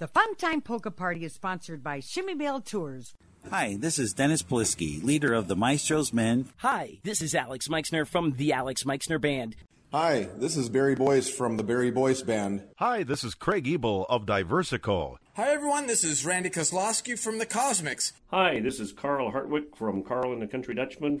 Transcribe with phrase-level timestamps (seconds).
[0.00, 3.14] The Fun Time Polka Party is sponsored by Chmiebell Tours.
[3.50, 6.48] Hi, this is Dennis Polisky, leader of the Maestro's Men.
[6.56, 9.56] Hi, this is Alex Meixner from the Alex Meixner Band.
[9.92, 12.62] Hi, this is Barry Boyce from the Barry Boyce Band.
[12.78, 15.18] Hi, this is Craig Ebel of Diversico.
[15.34, 15.86] Hi, everyone.
[15.86, 18.14] This is Randy Kozlowski from the Cosmics.
[18.30, 21.20] Hi, this is Carl Hartwick from Carl and the Country Dutchman.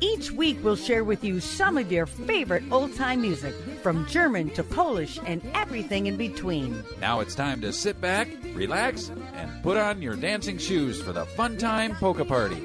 [0.00, 4.50] Each week, we'll share with you some of your favorite old time music, from German
[4.50, 6.84] to Polish and everything in between.
[7.00, 11.26] Now it's time to sit back, relax, and put on your dancing shoes for the
[11.26, 12.56] Fun Time Polka Party.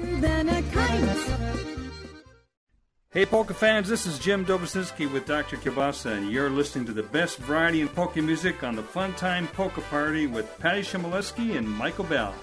[3.10, 5.56] Hey, polka fans, this is Jim Dobosinski with Dr.
[5.56, 9.46] Kielbasa, and you're listening to the best variety in polka music on the Fun Time
[9.48, 12.34] Polka Party with Patty Chmielewski and Michael Bell.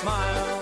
[0.00, 0.60] Smile.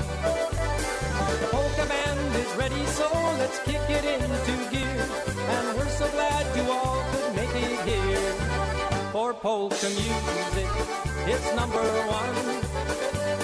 [1.43, 3.07] The polka band is ready, so
[3.39, 5.03] let's kick it into gear.
[5.55, 8.33] And we're so glad you all could make it here.
[9.13, 10.71] For polka music,
[11.33, 11.87] it's number
[12.21, 12.37] one.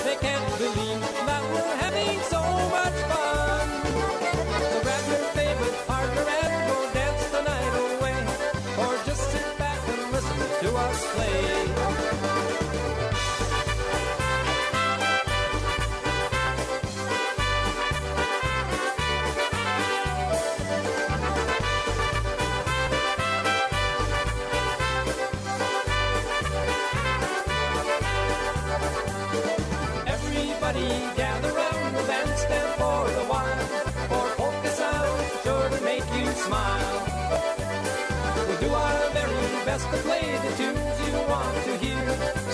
[0.06, 2.42] They can't believe that we're having so
[2.76, 3.13] much fun.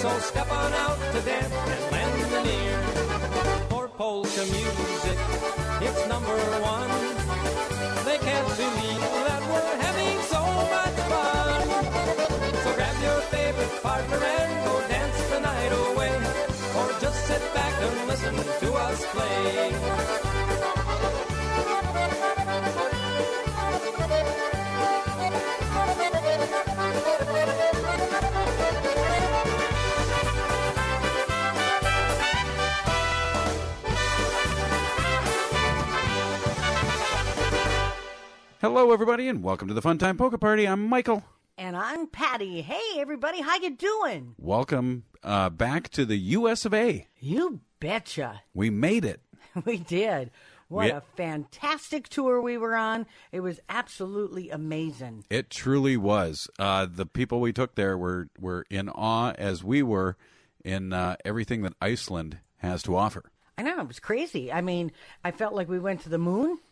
[0.00, 2.80] So step on out to dance and lend an ear.
[3.68, 5.18] For polka music,
[5.82, 6.90] it's number one.
[8.06, 10.42] They can't believe that we're having so
[10.74, 11.60] much fun.
[12.64, 16.16] So grab your favorite partner and go dance the night away.
[16.78, 19.99] Or just sit back and listen to us play.
[38.72, 40.64] Hello, everybody, and welcome to the Fun Time Polka Party.
[40.64, 41.25] I'm Michael.
[41.58, 42.62] And I'm Patty.
[42.62, 44.36] Hey, everybody, how you doing?
[44.38, 46.64] Welcome uh, back to the U.S.
[46.64, 47.09] of A.
[47.19, 48.42] You betcha.
[48.54, 49.22] We made it.
[49.64, 50.30] we did.
[50.69, 53.06] What We- a fantastic tour we were on.
[53.32, 55.25] It was absolutely amazing.
[55.28, 56.48] It truly was.
[56.56, 60.16] Uh, the people we took there were, were in awe as we were
[60.64, 63.32] in uh, everything that Iceland has to offer.
[63.60, 64.50] I know, it was crazy.
[64.50, 64.91] I mean,
[65.22, 66.59] I felt like we went to the moon.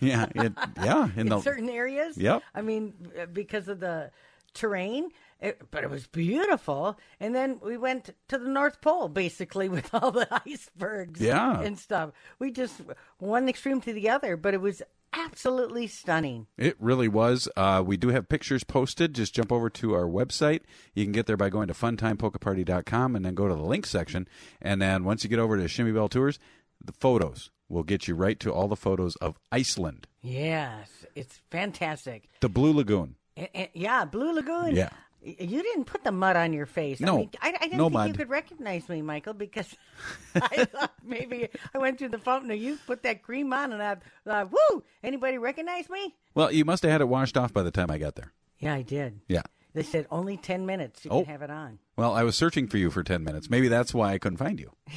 [0.00, 0.52] Yeah, it,
[0.82, 1.04] yeah.
[1.04, 2.16] In, in the, certain areas.
[2.16, 2.42] Yep.
[2.54, 4.10] I mean, uh, because of the
[4.54, 6.98] terrain, it, but it was beautiful.
[7.20, 11.60] And then we went to the North Pole, basically, with all the icebergs Yeah.
[11.60, 12.12] and stuff.
[12.38, 12.80] We just
[13.18, 14.80] one extreme to the other, but it was
[15.12, 16.46] absolutely stunning.
[16.56, 17.48] It really was.
[17.56, 19.14] Uh, we do have pictures posted.
[19.14, 20.60] Just jump over to our website.
[20.94, 24.28] You can get there by going to funtimepolkaparty.com and then go to the link section.
[24.60, 26.38] And then once you get over to Chmiebell Tours,
[26.84, 32.28] the photos will get you right to all the photos of Iceland, Yes, it's fantastic.
[32.40, 33.14] the Blue Lagoon.
[33.36, 34.74] And- and- yeah, Blue Lagoon.
[34.74, 34.90] Yeah.
[35.22, 37.00] You didn't put the mud on your face.
[37.02, 38.08] I, No, mean, I, I didn't no think mud.
[38.08, 39.76] you could recognize me, Michael, because
[40.34, 43.82] I thought maybe I went through the fountain and you put that cream on, and
[43.82, 44.82] I thought, "Woo!
[45.02, 47.98] Anybody recognize me?" Well, you must have had it washed off by the time I
[47.98, 48.32] got there.
[48.58, 49.20] Yeah, I did.
[49.28, 49.42] Yeah.
[49.74, 51.22] They said only ten minutes you Oh.
[51.22, 51.78] can have it on.
[51.96, 53.50] Well, I was searching for you for 10 minutes.
[53.50, 54.72] Maybe that's why I couldn't find you.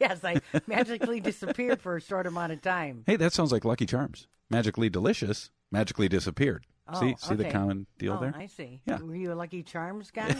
[0.00, 3.04] Yes, I magically disappeared for a short amount of time.
[3.06, 4.28] Hey, that sounds like Lucky Charms.
[4.48, 6.64] Magically delicious, magically disappeared.
[6.98, 7.52] See, Oh, see the okay.
[7.52, 8.34] common deal oh, there?
[8.36, 8.80] I see.
[8.86, 8.98] Yeah.
[9.00, 10.34] Were you a Lucky Charms guy?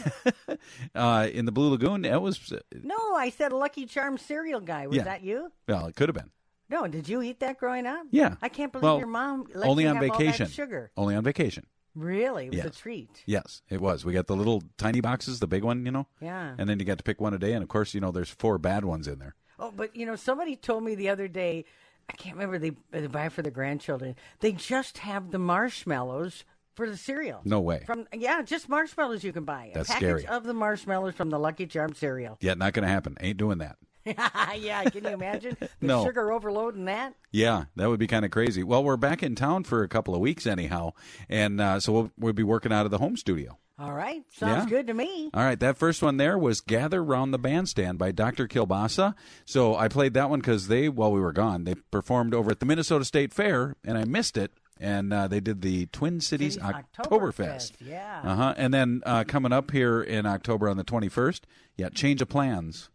[0.95, 4.87] Uh, in the Blue Lagoon, that was, uh, no, I said Lucky Charms cereal guy.
[4.87, 5.03] Was Yeah.
[5.03, 5.51] that you?
[5.67, 6.31] well, it could have been.
[6.69, 8.05] No, did you eat that growing up?
[8.11, 8.35] Yeah.
[8.41, 10.47] I can't believe Well, your mom let only you on have all that vacation.
[10.47, 10.91] sugar.
[10.95, 11.65] Only on vacation.
[11.93, 13.21] Really, it was a treat.
[13.25, 14.05] Yes, it was.
[14.05, 16.07] We got the little tiny boxes, the big one, you know?
[16.21, 16.55] Yeah.
[16.57, 17.51] And then you got to pick one a day.
[17.51, 19.35] And of course, you know, there's four bad ones in there.
[19.59, 21.65] Oh, but you know, somebody told me the other day.
[22.09, 24.15] I can't remember they they buy for the grandchildren.
[24.39, 26.43] They just have the marshmallows
[26.75, 27.41] for the cereal.
[27.45, 27.83] No way.
[27.85, 29.71] From yeah, just marshmallows you can buy.
[29.71, 30.27] A That's package scary.
[30.27, 32.37] of the marshmallows from the Lucky Charm cereal.
[32.41, 33.17] Yeah, not going to happen.
[33.21, 33.77] Ain't doing that.
[34.05, 36.03] yeah, can you imagine the No.
[36.05, 37.13] sugar overload in that?
[37.31, 38.63] Yeah, that would be kind of crazy.
[38.63, 40.93] Well, we're back in town for a couple of weeks anyhow,
[41.29, 43.59] and uh, so we'll, we'll be working out of the home studio.
[43.81, 44.77] All right, sounds Yeah.
[44.77, 45.31] good to me.
[45.33, 48.47] All right, that first one there was "Gather Round the Bandstand" by Dr.
[48.47, 49.15] Kielbasa.
[49.45, 52.59] So I played that one because they, while we were gone, they performed over at
[52.59, 54.51] the Minnesota State Fair, and I missed it.
[54.79, 56.83] And uh, they did the Twin Cities, Oktoberfest.
[56.97, 58.21] Oktoberfest, yeah.
[58.23, 58.53] Uh huh.
[58.57, 61.45] And then uh, coming up here in October on the twenty first,
[61.77, 62.89] yeah, change of plans,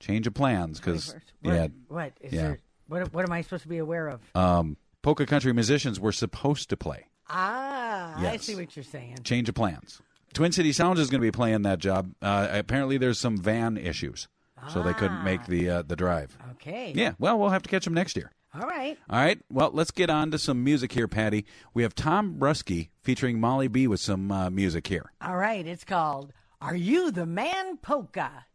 [0.00, 2.40] change of plans because What, yeah, what is yeah.
[2.42, 2.58] there?
[2.86, 4.20] What what am I supposed to be aware of?
[4.36, 7.06] um, polka country musicians were supposed to play.
[7.28, 9.18] ah, I see what you're saying.
[9.24, 10.00] Change of plans.
[10.34, 12.12] Twin City Sounds is going to be playing that job.
[12.20, 14.28] Uh, apparently, there's some van issues,
[14.68, 16.36] so they couldn't make the uh, the drive.
[16.52, 16.92] Okay.
[16.94, 18.32] Yeah, well, we'll have to catch them next year.
[18.54, 18.96] All right.
[19.10, 19.40] All right.
[19.50, 21.44] Well, let's get on to some music here, Patty.
[21.72, 25.12] We have Tom Brusky featuring Molly B with some uh, music here.
[25.20, 25.66] All right.
[25.66, 28.46] It's called "Are You the Man Polka?"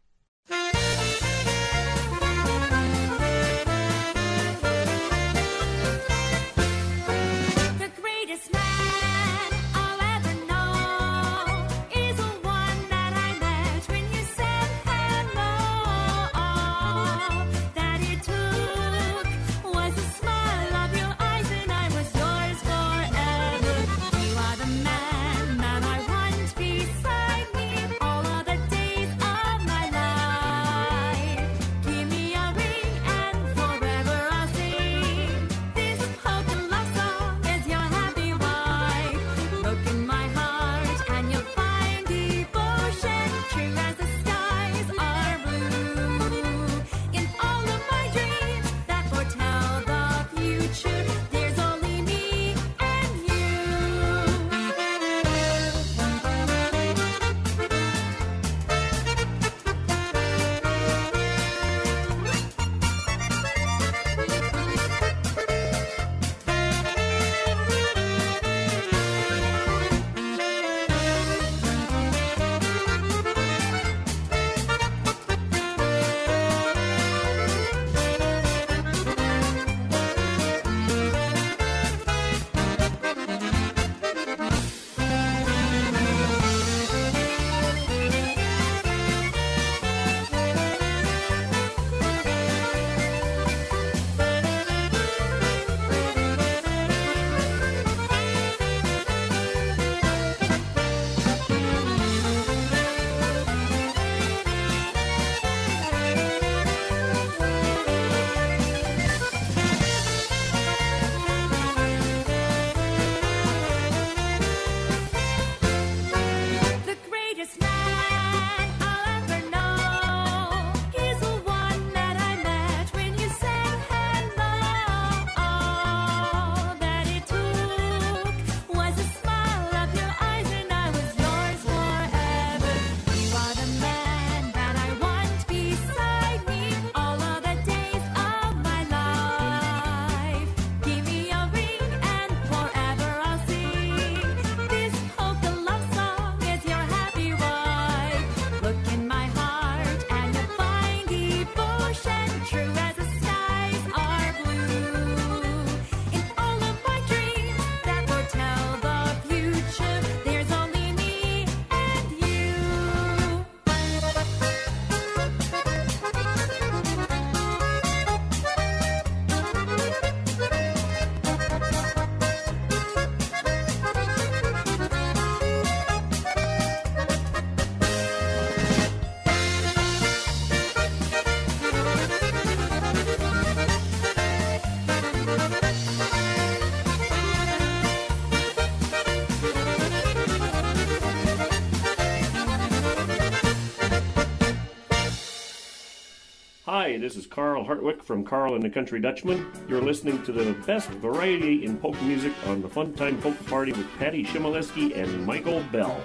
[197.00, 199.50] This is Carl Hartwick from Carl and the Country Dutchman.
[199.70, 203.72] You're listening to the best variety in polka music on the Fun Time Polka Party
[203.72, 205.98] with Patty Chmielewski and Michael Bell.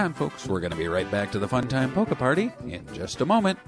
[0.00, 0.46] On, folks.
[0.46, 3.26] We're going to be right back to the Fun Time Polka Party in just a
[3.26, 3.58] moment.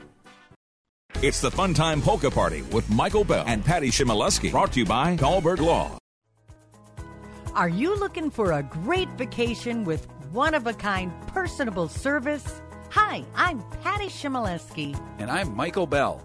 [1.21, 4.51] It's the Fun Time Polka Party with Michael Bell and Patty Chmielewski.
[4.51, 5.99] Brought to you by Dahlberg Law.
[7.55, 12.63] Are you looking for a great vacation with one of a kind personable service?
[12.89, 14.99] Hi, I'm Patty Chmielewski.
[15.19, 16.25] And I'm Michael Bell.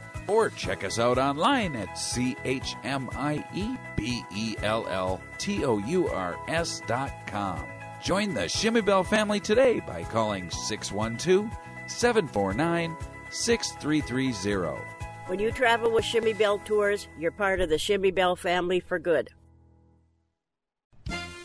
[0.31, 5.21] Or check us out online at C H M I E B E L L
[5.37, 7.65] T O U R S dot com.
[8.01, 11.51] Join the Chmiebell family today by calling 612
[11.85, 12.95] 749
[13.29, 14.81] 6330.
[15.27, 19.31] When you travel with Chmiebell Tours, you're part of the Chmiebell family for good.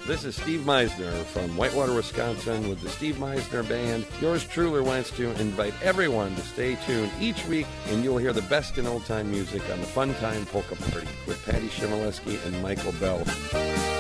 [0.07, 4.07] This is Steve Meisner from Whitewater, Wisconsin with the Steve Meisner Band.
[4.21, 8.43] Yours truly wants to invite everyone to stay tuned each week and you'll hear the
[8.43, 12.63] best in old time music on the Fun Time Polka Party with Patty Chmielewski and
[12.63, 13.96] Michael Bell.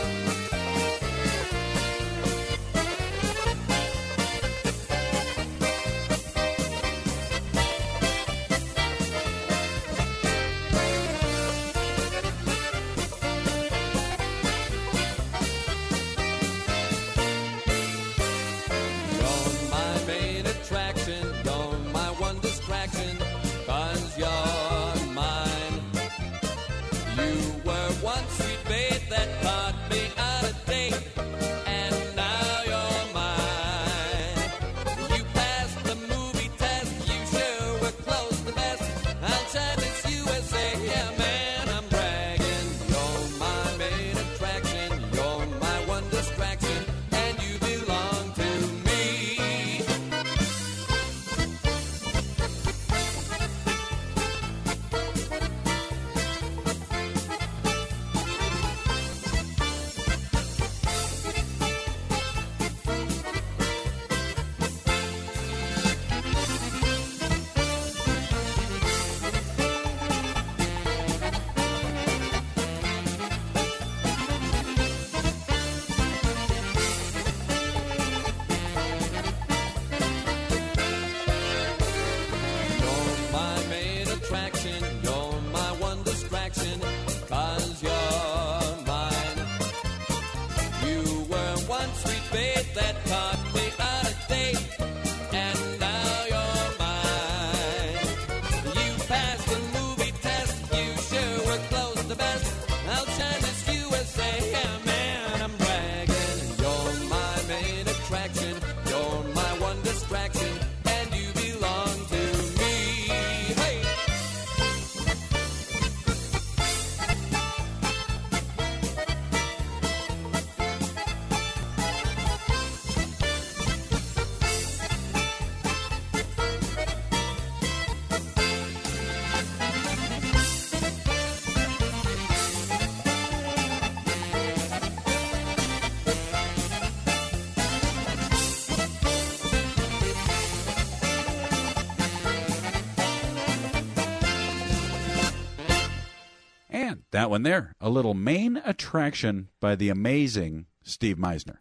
[147.16, 151.56] That one there, a little main attraction by the amazing Steve Meisner.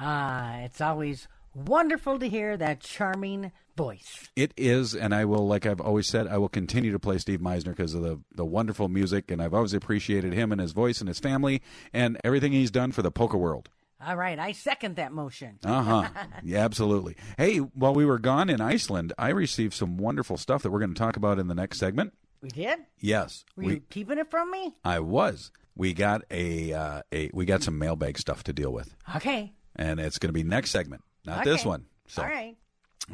[0.00, 4.28] Ah, it's always wonderful to hear that charming voice.
[4.34, 7.38] It is, and I will, like I've always said, I will continue to play Steve
[7.38, 10.98] Meisner because of the, the wonderful music, and I've always appreciated him and his voice
[10.98, 13.68] and his family and everything he's done for the polka world.
[14.04, 15.60] All right, I second that motion.
[15.64, 16.08] Uh huh.
[16.42, 17.14] yeah, absolutely.
[17.38, 20.94] Hey, while we were gone in Iceland, I received some wonderful stuff that we're going
[20.94, 22.12] to talk about in the next segment.
[22.46, 22.78] We did?
[23.00, 23.72] Yes, Were we.
[23.74, 24.74] you keeping it from me?
[24.84, 25.50] I was.
[25.74, 29.52] We got a uh, a we got some mailbag stuff to deal with, Okay.
[29.74, 31.86] and it's going to be next segment, not this one.
[32.06, 32.56] So All right.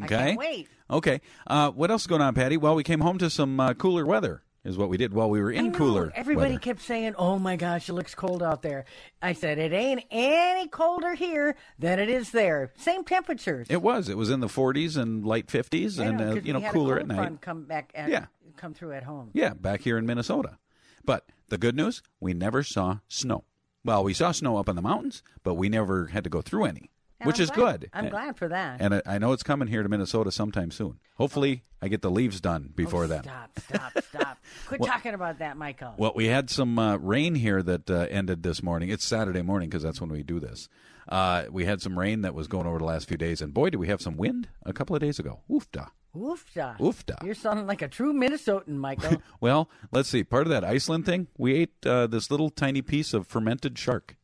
[0.00, 0.68] I okay, wait.
[0.90, 1.20] okay.
[1.46, 2.56] Uh, what else is going on, Patty?
[2.58, 4.42] Well, we came home to some uh, cooler weather.
[4.64, 6.12] Is what we did while we were in cooler.
[6.14, 6.60] Everybody weather.
[6.60, 8.84] kept saying, "Oh my gosh, it looks cold out there."
[9.20, 12.70] I said, "It ain't any colder here than it is there.
[12.76, 14.08] Same temperatures." It was.
[14.08, 16.64] It was in the 40s and light 50s, I and know, uh, you know, we
[16.66, 17.40] had a cooler at night.
[17.40, 17.90] Come back.
[17.96, 18.26] At, Yeah.
[18.62, 19.30] Come through at home.
[19.32, 20.56] Yeah, back here in Minnesota.
[21.04, 23.42] But the good news, we never saw snow.
[23.84, 26.66] Well, we saw snow up in the mountains, but we never had to go through
[26.66, 27.90] any, And which I'm is glad- good.
[27.92, 28.80] I'm glad for that.
[28.80, 31.00] And I, I know it's coming here to Minnesota sometime soon.
[31.16, 33.24] Hopefully, I get the leaves done before oh, then.
[33.24, 33.58] Stop!
[33.58, 33.92] Stop!
[34.04, 34.38] Stop!
[34.68, 35.94] Quit Well- talking about that, Michael.
[35.96, 38.90] Well, we had some uh, rain here that uh, ended this morning.
[38.90, 40.68] It's Saturday morning because that's when we do this.
[41.08, 43.70] Uh, we had some rain that was going over the last few days, and boy,
[43.70, 45.40] did we have some wind a couple of days ago.
[45.50, 45.88] Oofda.
[46.14, 46.76] Oofda.
[46.78, 47.24] Oofda.
[47.24, 49.22] You're sounding like a true Minnesotan, Michael.
[49.40, 50.22] Well, let's see.
[50.24, 54.16] Part of that Iceland thing, we ate uh, this little tiny piece of fermented shark.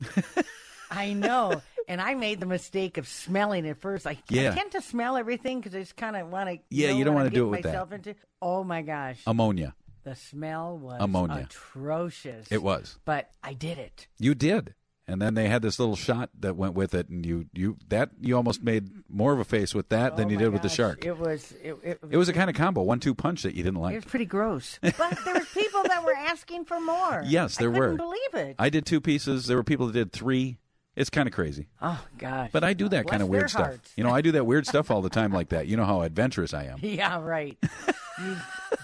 [0.90, 1.60] I know.
[1.88, 4.06] And I made the mistake of smelling it first.
[4.06, 4.52] I, Yeah.
[4.52, 6.58] I tend to smell everything because I just kind of want to.
[6.70, 7.92] Yeah, you don't wanna do it with that.
[7.92, 8.14] Into.
[8.40, 9.74] Oh my gosh, Ammonia.
[10.04, 11.46] the smell was Ammonia.
[11.50, 12.46] atrocious.
[12.50, 12.98] It was.
[13.04, 14.06] but I did it.
[14.18, 14.74] You did.
[15.08, 18.10] And then they had this little shot that went with it, and you you that
[18.20, 20.62] you almost made more of a face with that than Oh you my did with
[20.62, 21.04] the shark.
[21.04, 21.52] It was.
[21.62, 23.94] It, it, It was a kind of combo, one-two punch that you didn't like.
[23.94, 24.78] It was pretty gross.
[24.82, 27.22] But there was people that were asking for more.
[27.26, 27.94] Yes, there I were.
[27.96, 28.54] believe it.
[28.60, 29.46] I did two pieces.
[29.46, 30.58] There were people that did three.
[30.94, 31.68] It's kind of crazy.
[31.80, 32.50] oh gosh.
[32.52, 33.66] But I do that kind of weird stuff.
[33.66, 33.92] hearts.
[33.96, 35.66] You know, I do that weird stuff all the time like that.
[35.66, 36.78] You know how adventurous I am.
[36.80, 37.58] Yeah, right.
[38.20, 38.36] you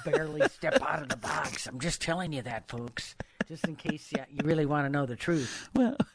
[0.04, 1.66] barely step out of the box.
[1.66, 3.14] I'm just telling you that, folks.
[3.48, 5.70] Just in case you, you really want to know the truth.
[5.74, 5.96] Well,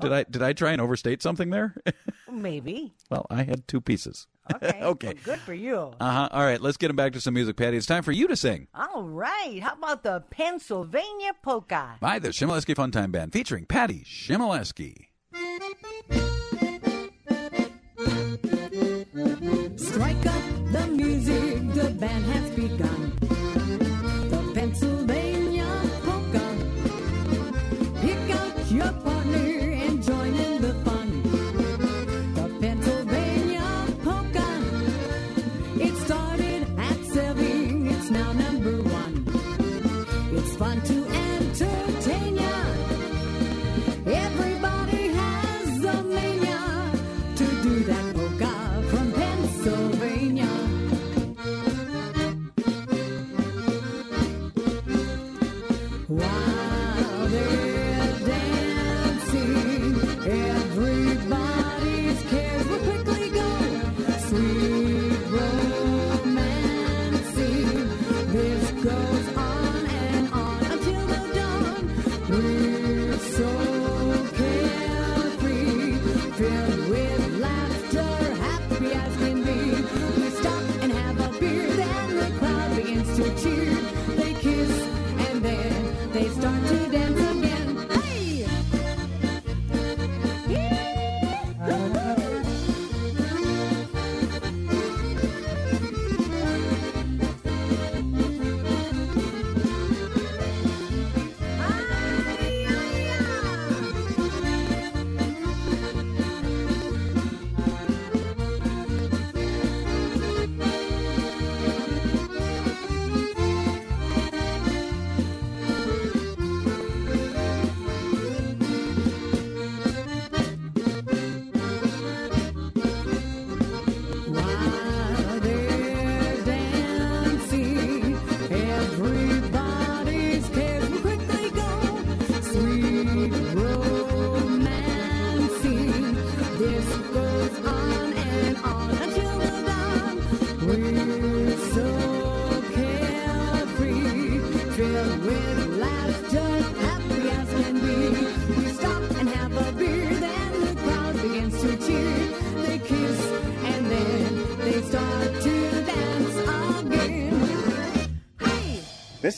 [0.00, 1.74] Did I did I try and overstate something there?
[2.30, 2.94] Maybe.
[3.10, 4.26] well, I had two pieces.
[4.54, 4.80] Okay.
[4.82, 5.06] Okay.
[5.08, 5.92] well, good for you.
[6.00, 6.28] Uh huh.
[6.32, 7.76] All right, let's get him back to some music, Patty.
[7.76, 8.68] It's time for you to sing.
[8.74, 9.60] All right.
[9.62, 11.96] How about the Pennsylvania polka?
[12.00, 15.06] By the Chmielewski Funtime Band featuring Patty Chmielewski.
[21.10, 23.19] Music, the band has begun.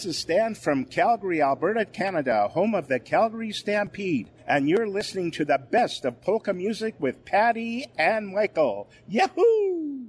[0.03, 5.31] This is Stan from Calgary, Alberta, Canada, home of the Calgary Stampede, and you're listening
[5.31, 8.91] to the best of polka music with Patty and Michael.
[9.07, 10.09] Yahoo!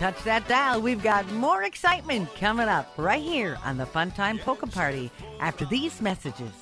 [0.00, 0.80] Touch that dial.
[0.80, 5.10] We've got more excitement coming up right here on the Funtime Polka Party
[5.40, 6.54] after these messages.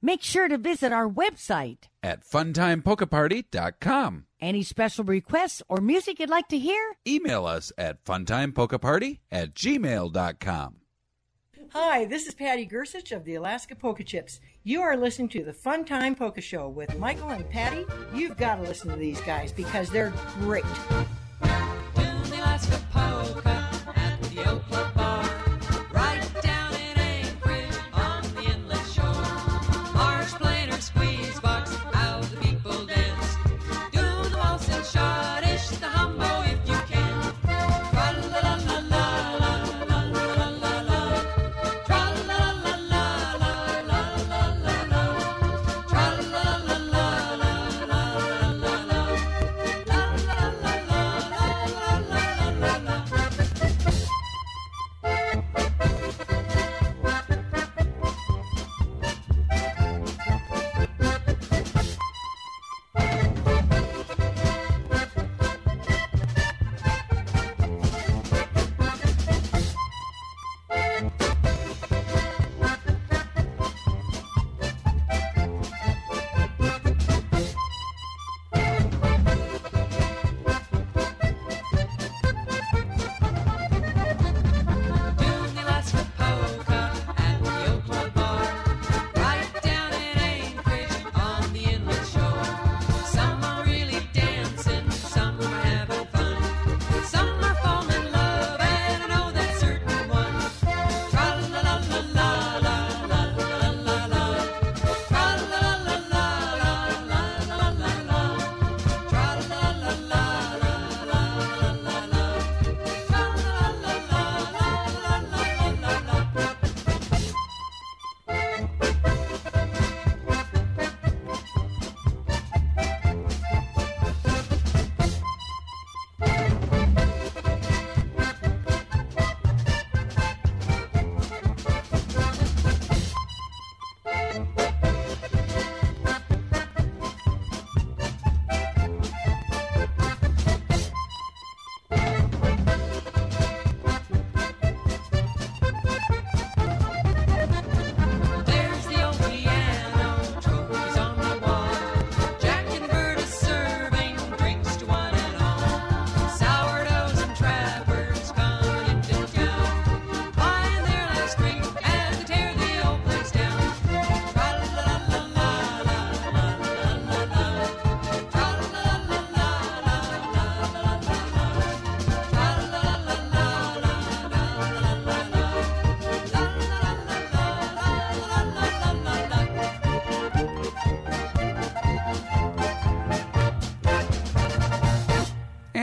[0.00, 1.88] Make sure to visit our website.
[2.04, 4.26] At funtimepolkaparty.com.
[4.40, 6.94] Any special requests or music you'd like to hear?
[7.04, 10.76] Email us at funtimepokaparty at gmail.com.
[11.70, 14.38] Hi, this is Patty Gersich of the Alaska Polka Chips.
[14.62, 17.84] You are listening to the Fun Time Polka Show with Michael and Patty.
[18.14, 20.64] You've got to listen to these guys because they're great
[22.56, 23.65] ask for poker.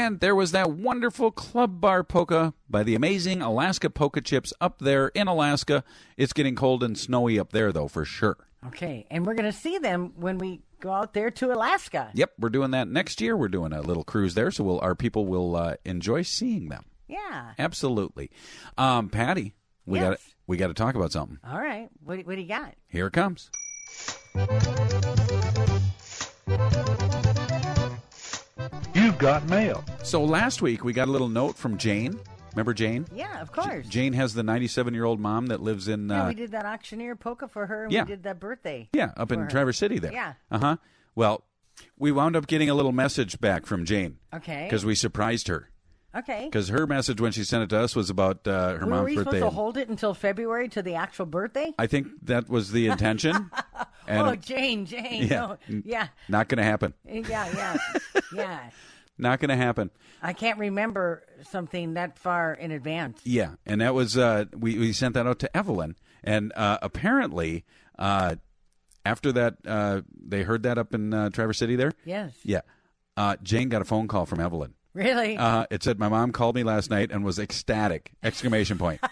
[0.04, 4.80] And there was that wonderful club bar polka by the amazing Alaska Polka Chips up
[4.80, 5.82] there in Alaska.
[6.18, 8.36] It's getting cold and snowy up there, though, for sure.
[8.68, 12.12] Okay, and we're going to see them when we go out there to Alaska.
[12.16, 13.38] Yep, we're doing that next year.
[13.38, 16.84] We're doing a little cruise there, so we'll, our people will uh, enjoy seeing them.
[17.08, 17.54] Yeah.
[17.58, 18.30] Absolutely.
[18.78, 19.54] Um, Patty,
[19.86, 20.10] we Yes.
[20.10, 21.40] got we got to talk about something.
[21.50, 21.88] All right.
[22.04, 22.74] What, what do you got?
[22.90, 23.50] Here it comes.
[29.24, 29.86] You've got mail.
[30.04, 32.20] So last week we got a little note from Jane.
[32.52, 33.08] Remember Jane?
[33.16, 33.88] Yeah, of course.
[33.88, 36.66] Jane has the 97 year old mom that lives in yeah, uh, we did that
[36.66, 38.04] auctioneer polka for her, and yeah.
[38.04, 38.90] we did that birthday.
[38.92, 39.48] yeah up in her.
[39.48, 40.12] Traverse City there.
[40.12, 40.34] Yeah.
[40.52, 40.76] Uh huh.
[41.16, 41.46] Well,
[41.98, 44.18] we wound up getting a little message back from Jane.
[44.34, 44.66] Okay.
[44.66, 45.70] Because we surprised her.
[46.14, 46.44] Okay.
[46.44, 49.06] Because her message when she sent it to us was about uh, her Were mom's
[49.06, 49.38] we birthday.
[49.38, 51.74] supposed to hold it until February to the actual birthday?
[51.80, 53.50] I think that was the intention.
[54.06, 55.28] and oh, Jane, Jane.
[55.30, 55.56] Yeah.
[55.70, 55.82] No.
[55.86, 56.08] Yeah.
[56.28, 56.94] not going to happen.
[57.06, 57.78] Yeah, yeah.
[58.36, 58.70] yeah.
[59.18, 59.92] Not going to happen.
[60.22, 63.22] I can't remember something that far in advance.
[63.24, 67.64] Yeah, and that was uh, we we sent that out to Evelyn, and uh, apparently
[68.00, 68.36] uh,
[69.06, 71.92] after that uh, they heard that up in uh, Traverse City there.
[72.06, 72.34] Yes.
[72.44, 72.62] Yeah,
[73.16, 74.74] uh, Jane got a phone call from Evelyn.
[74.94, 75.38] Really?
[75.38, 78.14] Uh, it said my mom called me last night and was ecstatic!
[78.24, 79.00] Exclamation point.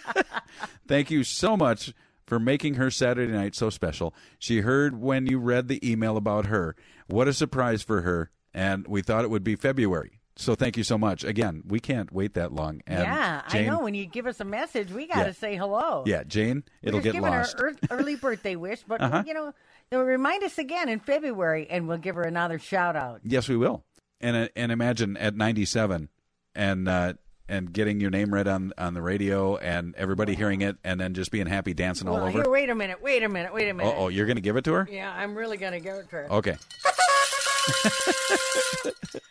[0.86, 1.92] Thank you so much
[2.26, 4.14] for making her Saturday night so special.
[4.38, 6.76] She heard when you read the email about her.
[7.06, 10.18] What a surprise for her, and we thought it would be February.
[10.34, 11.24] So thank you so much.
[11.24, 12.80] Again, we can't wait that long.
[12.86, 13.80] And yeah, Jane, I know.
[13.80, 15.32] When you give us a message, we got to Yeah.
[15.32, 16.04] say hello.
[16.06, 17.58] Yeah, Jane, We're it'll just get giving lost.
[17.60, 19.24] her early birthday wish, but Uh-huh.
[19.26, 19.52] you know,
[19.90, 23.20] they'll remind us again in February, and we'll give her another shout out.
[23.24, 23.84] Yes, we will.
[24.22, 26.08] And uh, and imagine at 97
[26.54, 27.12] and uh,
[27.48, 31.12] and getting your name read on on the radio and everybody hearing it and then
[31.12, 32.30] just being happy dancing all over.
[32.30, 33.94] here, wait a minute, wait a minute, wait a minute.
[33.98, 34.88] Oh, you're going to give it to her?
[34.90, 36.32] Yeah, I'm really gonna give it to her.
[36.32, 36.56] Okay.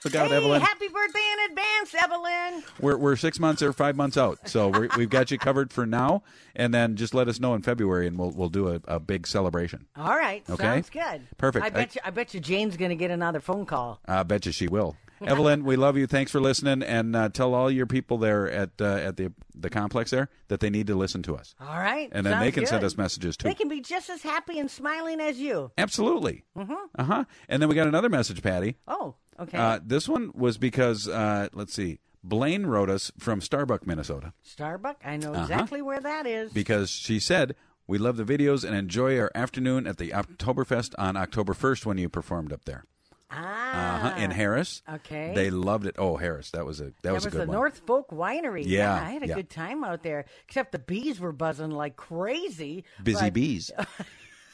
[0.04, 0.62] Look out, hey, Evelyn.
[0.62, 2.64] happy birthday in advance, Evelyn.
[2.80, 4.48] We're we're 6 months or 5 months out.
[4.50, 6.24] So we're, we've got you covered for now
[6.56, 9.28] and then just let us know in February and we'll we'll do a, a big
[9.28, 9.86] celebration.
[9.96, 10.64] All right, Okay.
[10.64, 11.22] sounds good.
[11.38, 11.64] Perfect.
[11.64, 14.00] I I- bet you, I bet you, Jane's gonna get another phone call.
[14.08, 14.96] I bet you she will.
[15.22, 16.08] Evelyn, we love you.
[16.08, 19.70] Thanks for listening, and uh, tell all your people there at uh, at the the
[19.70, 21.54] complex there that they need to listen to us.
[21.60, 23.48] All right, And then they can send us messages too.
[23.48, 25.72] They can be just as happy and smiling as you.
[25.78, 26.44] Absolutely.
[26.58, 26.74] Mm-hmm.
[26.98, 27.26] Uh huh.
[27.50, 28.78] And then we got another message, Patty.
[28.88, 29.58] Oh, okay.
[29.58, 35.02] Uh, this one was because uh, let's see, Blaine wrote us from Starbuck, Minnesota, Starbuck,
[35.06, 35.42] I know Uh-huh.
[35.44, 36.52] exactly where that is.
[36.54, 37.56] because she said
[37.88, 41.98] we love the videos and enjoy our afternoon at the Oktoberfest on October first when
[41.98, 42.86] you performed up there.
[43.32, 44.20] Ah, Uh-huh.
[44.22, 44.82] In Harris.
[44.88, 45.32] Okay.
[45.34, 45.96] They loved it.
[45.98, 47.56] Oh, Harris, that was a that, was a good the one.
[47.56, 48.64] North Folk Winery.
[48.66, 49.36] Yeah, I had a yeah.
[49.36, 50.26] good time out there.
[50.48, 52.84] Except the bees were buzzing like crazy.
[53.04, 53.72] Busy but- bees.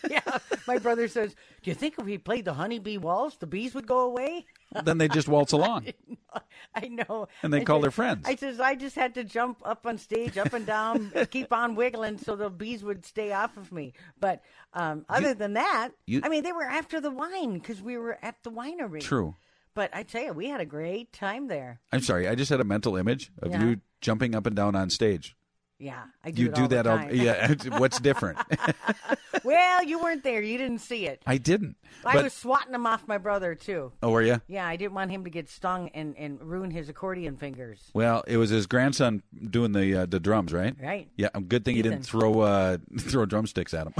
[0.09, 0.21] yeah,
[0.67, 3.87] my brother says, "Do you think if we played the honeybee waltz, the bees would
[3.87, 4.45] go away?"
[4.83, 5.87] then they just waltz along.
[6.75, 7.27] I know.
[7.41, 8.27] And they I call their friends.
[8.27, 11.75] I says I just had to jump up on stage, up and down, keep on
[11.75, 13.93] wiggling so the bees would stay off of me.
[14.19, 14.41] But
[14.73, 18.17] um, other than that, you- I mean, they were after the wine because we were
[18.21, 18.99] at the winery.
[19.01, 19.35] True.
[19.73, 21.79] But I tell you, we had a great time there.
[21.91, 23.63] I'm sorry, I just had a mental image of Yeah.
[23.63, 25.35] you jumping up and down on stage.
[25.79, 26.43] Yeah, I do.
[26.43, 27.53] you do all that all yeah.
[27.77, 28.39] What's different?
[29.43, 30.41] well, you weren't there.
[30.41, 31.21] You didn't see it.
[31.27, 31.75] I didn't.
[32.03, 33.91] I But was swatting him off my brother too.
[34.01, 34.41] oh, were you?
[34.47, 37.79] Yeah, I didn't want him to get stung and, and ruin his accordion fingers.
[37.93, 40.75] Well, it was his grandson doing the uh, the drums, right?
[40.81, 41.09] Right.
[41.15, 41.29] Yeah.
[41.47, 43.93] Good thing he didn't throw uh, throw drumsticks at him.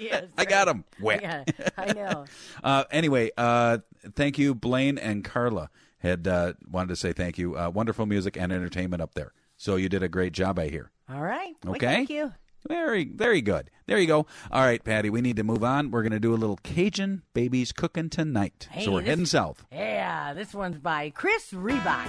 [0.00, 1.22] yes, I got him wet.
[1.22, 1.44] Yeah,
[1.78, 2.24] I know.
[2.64, 3.78] uh, anyway, uh,
[4.16, 7.56] thank you, Blaine and Carla had uh, wanted to say thank you.
[7.56, 9.32] Uh, wonderful music and entertainment up there.
[9.56, 10.90] So you did a great job, I hear.
[11.08, 11.54] All right.
[11.66, 11.78] Okay.
[11.86, 12.32] thank you.
[12.68, 13.70] Very, very good.
[13.86, 14.26] There you go.
[14.50, 15.92] All right, Patty, we need to move on.
[15.92, 18.68] We're going to do a little Cajun babies cooking tonight.
[18.72, 19.64] Hey, so we're this- heading south.
[19.70, 22.08] Yeah, this one's by Chris Reebok.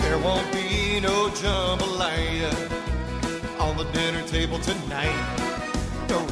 [0.00, 2.50] There won't be no jambalaya
[3.60, 5.57] on the dinner table tonight.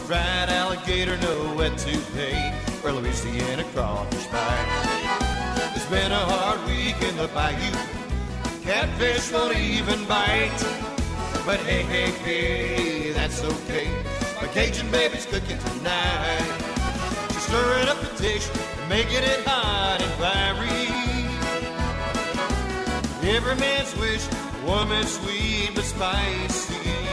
[0.07, 2.53] Fried alligator, no wet toupee,
[2.85, 5.73] or Louisiana crawfish pie.
[5.75, 7.73] It's been a hard week in the bayou.
[8.62, 10.62] Catfish won't even bite.
[11.45, 13.88] But hey, hey, hey, that's okay.
[14.40, 16.55] My Cajun baby's cooking tonight.
[17.33, 18.49] She's stirring up the dish,
[18.88, 20.87] making it hot and fiery.
[23.29, 24.25] Every man's wish,
[24.64, 27.06] woman's sweet but spicy.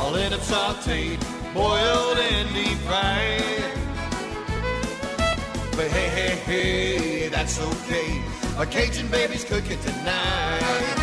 [0.00, 1.20] I'll end up sauteed,
[1.52, 3.70] boiled and deep fried.
[5.76, 8.22] But hey, hey, hey, that's okay.
[8.56, 10.99] My Cajun baby's cooking tonight.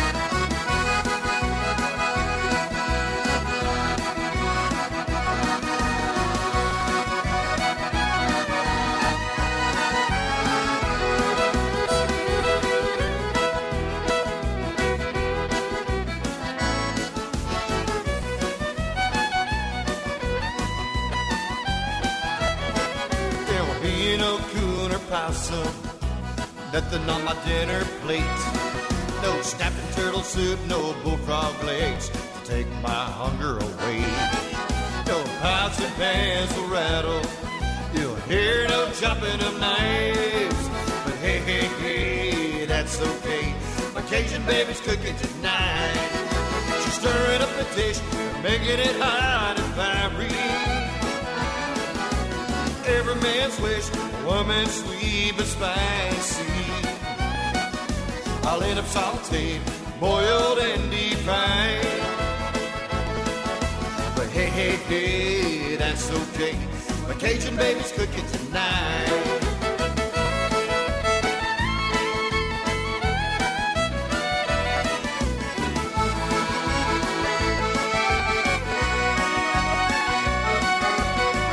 [25.26, 25.88] Coon
[26.72, 28.22] nothing on my dinner plate.
[29.22, 34.00] No snapping turtle soup, no bullfrog legs to take my hunger away.
[35.06, 37.22] No pots and pans will rattle,
[37.94, 40.68] you'll hear no chopping of knives.
[41.04, 43.54] But hey, hey, hey, that's okay.
[43.94, 46.10] My Cajun baby's cooking tonight.
[46.84, 48.00] She's stirring up the dish,
[48.42, 50.77] making it hot and fiery.
[53.10, 56.44] Every man's wish, a woman's sweet but spicy.
[58.42, 59.60] I'll end up sauteed,
[59.98, 61.86] boiled, and deep fried.
[64.14, 66.54] But hey, hey, hey, that's okay.
[67.06, 69.08] My Cajun baby's cooking tonight.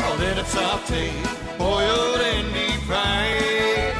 [0.03, 1.34] I'll end up sauteed,
[1.65, 3.95] boiled, and deep fried.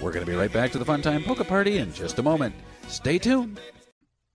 [0.00, 2.22] We're going to be right back to the Fun Time Polka Party in just a
[2.22, 2.56] moment.
[2.88, 3.60] Stay tuned.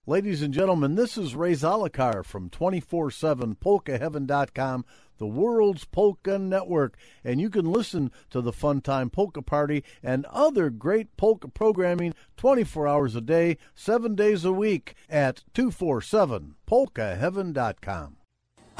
[0.06, 4.86] Ladies and gentlemen, this is Ray Zalakar from 247polkaheaven.com,
[5.18, 10.24] the world's polka network, and you can listen to the Fun Time Polka Party and
[10.26, 18.17] other great polka programming 24 hours a day, 7 days a week at 247polkaheaven.com.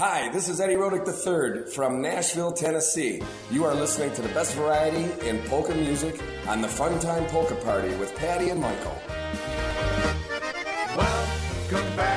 [0.01, 3.21] Hi, this is Eddie Rodick III from Nashville, Tennessee.
[3.51, 7.57] You are listening to the best variety in polka music on the Fun Time Polka
[7.57, 8.97] Party with Patty and Michael.
[10.97, 12.08] Welcome back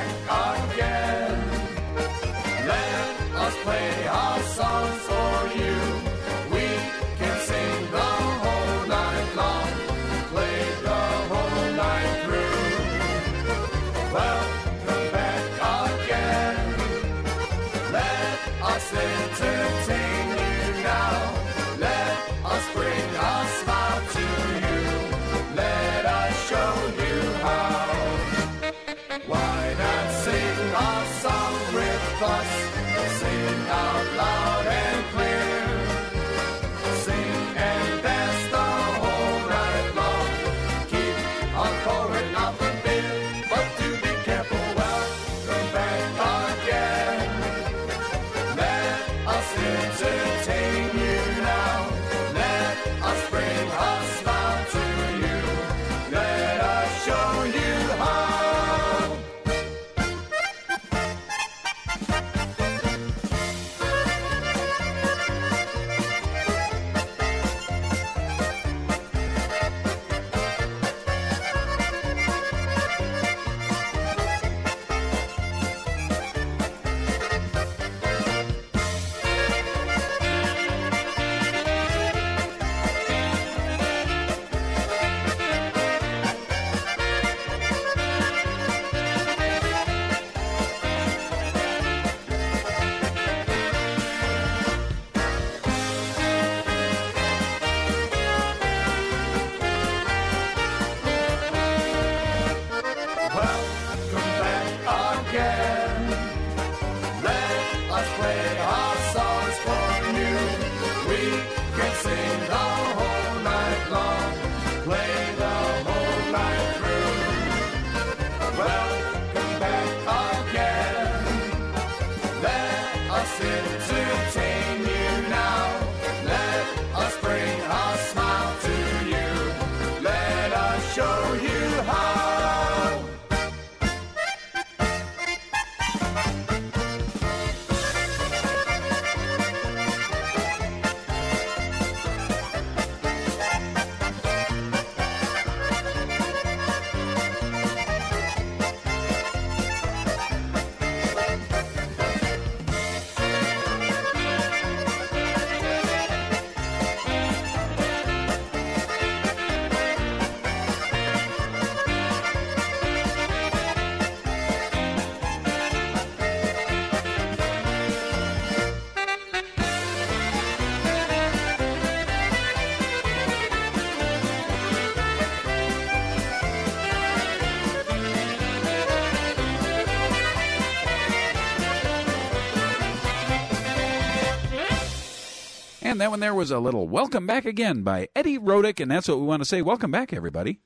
[186.02, 189.20] that one there was a little welcome back again by Eddie Rodick, and that's what
[189.20, 189.62] we want to say.
[189.62, 190.58] Welcome back, everybody.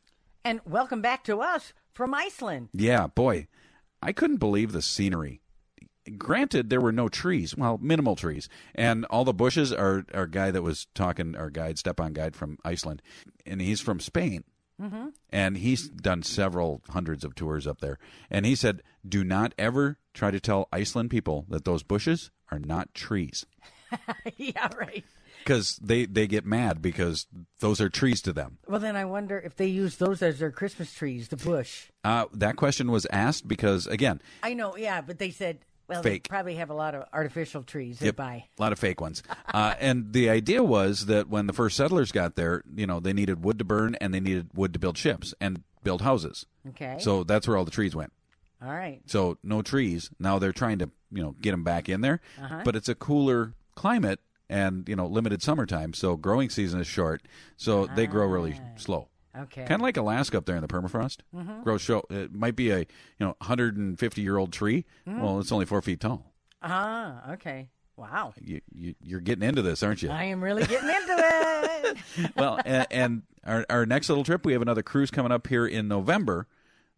[0.47, 2.71] And welcome back to us from Iceland.
[2.73, 3.47] Yeah, boy,
[4.03, 5.43] I couldn't believe the scenery.
[6.17, 9.75] granted, there were no trees, well, minimal trees, and all the bushes.
[9.75, 13.03] Our our guy that was talking, our guide, Stepan guide from Iceland,
[13.45, 14.43] and he's from Spain.
[14.81, 15.13] Mhm.
[15.29, 17.99] And he's done several hundreds of tours up there.
[18.31, 22.59] And he said, do not ever try to tell Iceland people that those bushes are
[22.59, 23.45] not trees.
[24.37, 25.05] yeah, right.
[25.47, 27.27] Because they, they get mad because
[27.61, 28.59] those are trees to them.
[28.67, 31.85] Well, then I wonder if they use those as their Christmas trees, the bush.
[32.03, 36.25] Uh, that question was asked because, again, I know, yeah, but they said, well, Fake.
[36.25, 38.45] they probably have a lot of artificial trees they Yep, buy.
[38.59, 39.23] a lot of fake ones.
[39.55, 43.13] uh, and the idea was that when the first settlers got there, you know, they
[43.13, 46.45] needed wood to burn and they needed wood to build ships and build houses.
[46.71, 46.97] Okay.
[46.99, 48.13] So that's where all the trees went.
[48.61, 49.01] All right.
[49.07, 50.11] So no trees.
[50.19, 52.21] Now they're trying to, you know, get them back in there.
[52.43, 52.63] Uh-huh.
[52.65, 54.19] But it's a cooler climate
[54.49, 55.93] and, you know, limited summertime.
[55.95, 57.23] So growing season is short.
[57.57, 59.09] So they grow really slow.
[59.09, 59.65] Ah, Okay.
[59.67, 61.19] Kind of like Alaska up there in the permafrost.
[61.35, 61.63] Mhm.
[61.63, 62.05] Grows show.
[62.09, 62.87] It might be a, you
[63.21, 64.87] know, 150 year old tree.
[65.07, 65.21] Mhm.
[65.21, 66.33] Well, it's only four feet tall.
[66.63, 67.69] Ah, okay.
[67.99, 68.33] Wow.
[68.41, 70.09] You, you, you're getting into this, aren't you?
[70.11, 72.33] I am really getting into it.
[72.37, 75.67] well, and, and our, our next little trip, we have another cruise coming up here
[75.67, 76.47] in November.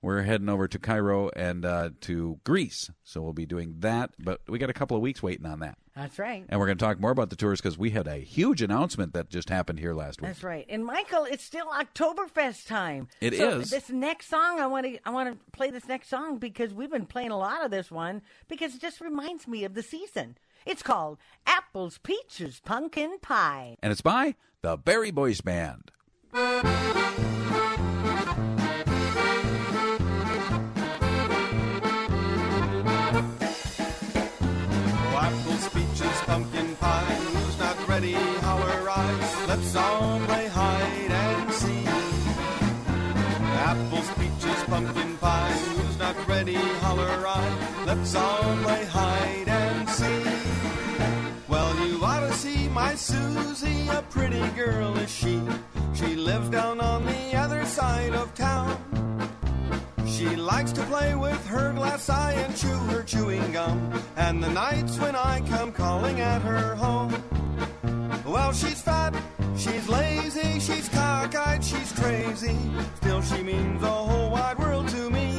[0.00, 2.88] We're heading over to Cairo and uh, to Greece.
[3.02, 4.10] So we'll be doing that.
[4.16, 5.76] But we got a couple of weeks waiting on that.
[5.98, 6.44] That's right.
[6.48, 9.14] And we're going to talk more about the tours because we had a huge announcement
[9.14, 10.28] that just happened here last week.
[10.28, 10.64] That's right.
[10.68, 13.08] And Michael, it's still Oktoberfest time.
[13.20, 13.64] It is.
[13.64, 13.70] is.
[13.70, 16.90] This next song, I want to I want to play this next song because we've
[16.90, 20.38] been playing a lot of this one because it just reminds me of the season.
[20.64, 23.76] It's called Apples, Peaches, Pumpkin Pie.
[23.82, 25.90] And it's by the Berry Boys Band.
[39.76, 41.88] All play hide and seek.
[43.70, 45.52] Apples, peaches, pumpkin pie.
[45.52, 46.54] Who's not ready?
[46.54, 47.84] Holler right.
[47.86, 51.48] Let's all play hide and seek.
[51.48, 55.40] Well, you ought to see my Susie, a pretty girl is she.
[55.94, 58.76] She lives down on the other side of town.
[60.06, 63.92] She likes to play with her glass eye and chew her chewing gum.
[64.16, 67.12] And the nights when I come calling at her home.
[68.28, 69.14] Well, she's fat,
[69.56, 72.56] she's lazy, she's cockeyed, she's crazy.
[72.96, 75.38] Still, she means the whole wide world to me.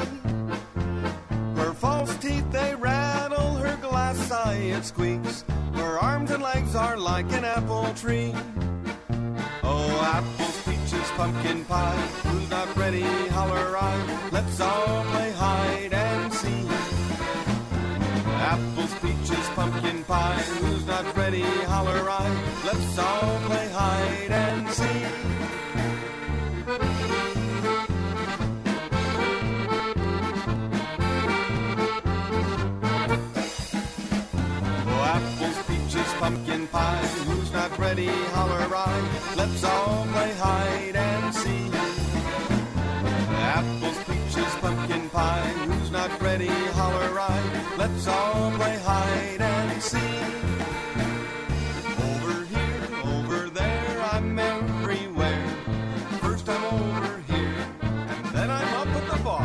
[1.56, 5.46] Her false teeth, they rattle, her glass eye, it squeaks.
[5.74, 8.34] Her arms and legs are like an apple tree.
[9.64, 11.96] Oh, apples, peaches, pumpkin pie.
[12.26, 13.04] Who's not ready?
[13.30, 14.30] Holler I.
[14.32, 16.69] Let's all play hide and seek.
[18.52, 20.42] Apples, peaches, pumpkin pie.
[20.62, 21.44] Who's not ready?
[21.70, 22.28] Holler I.
[22.66, 25.06] Let's all play hide and seek.
[34.88, 37.06] Oh, apples, peaches, pumpkin pie.
[37.28, 38.08] Who's not ready?
[38.08, 39.36] Holler I.
[39.38, 40.99] Let's all play hide
[48.02, 50.02] Play hide and seek.
[52.02, 55.48] Over here, over there, I'm everywhere.
[56.22, 59.42] First I'm over here, and then I'm up at the bar.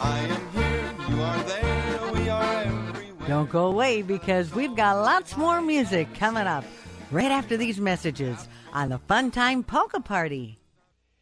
[0.00, 3.28] I am here, you are there, we are everywhere.
[3.28, 6.64] Don't go away because we've got lots more music coming up
[7.10, 10.57] right after these messages on the Fun Time Polka Party.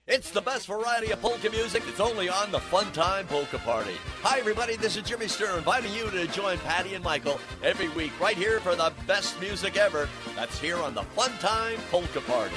[0.09, 3.96] It's the best variety of polka music It's only on the Fun Time Polka Party.
[4.22, 4.76] Hi, everybody.
[4.76, 8.61] This is Jimmy Sturr inviting you to join Patty and Michael every week right here
[8.61, 10.09] for the best music ever.
[10.36, 12.54] That's here on the Fun Time Polka Party.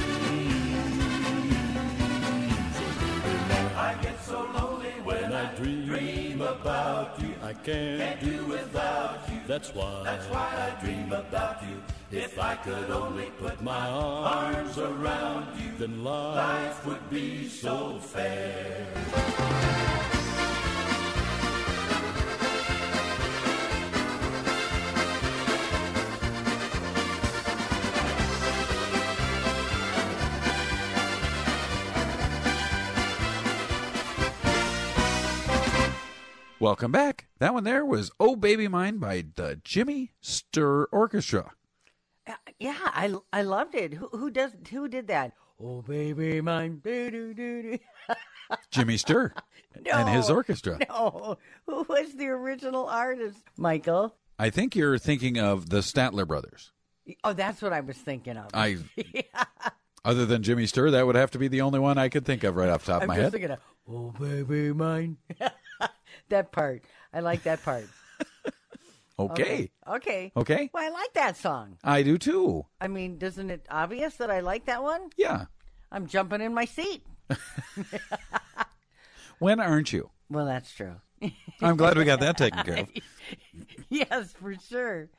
[3.77, 7.33] I get so lonely when I dream about you.
[7.43, 9.39] I can't do without you.
[9.47, 11.81] That's why, That's why I dream about you.
[12.11, 18.87] If I could only put my arms around you, then life would be so fair.
[36.60, 37.28] Welcome back.
[37.39, 41.53] That one there was "Oh Baby Mine" by the Jimmy Sturr Orchestra.
[42.28, 43.93] Uh, yeah, I I loved it.
[43.93, 45.34] Who who does who did that?
[45.62, 46.82] Oh baby mine.
[48.72, 49.32] Jimmy Sturr
[49.91, 50.80] and his orchestra.
[50.88, 53.39] No, who was the original artist?
[53.57, 54.16] Michael.
[54.38, 56.72] I think you're thinking of the Statler brothers.
[57.24, 58.51] Oh, that's what I was thinking of.
[58.53, 58.78] I,
[60.05, 62.43] other than Jimmy Sturr, that would have to be the only one I could think
[62.43, 63.51] of right off the top I'm of my head.
[63.51, 65.18] of oh baby mine.
[66.30, 66.84] that part.
[67.13, 67.86] I like that part.
[69.19, 69.69] Okay.
[69.86, 70.32] Okay.
[70.34, 70.69] Okay.
[70.73, 71.77] Well, I like that song.
[71.84, 72.65] I do too.
[72.80, 75.09] I mean, doesn't it obvious that I like that one?
[75.17, 75.47] Yeah.
[75.91, 77.05] I'm jumping in my seat.
[79.39, 80.09] When aren't you?
[80.30, 80.95] Well, that's true.
[81.61, 82.89] I'm glad we got that taken care of.
[83.89, 85.09] yes, for sure.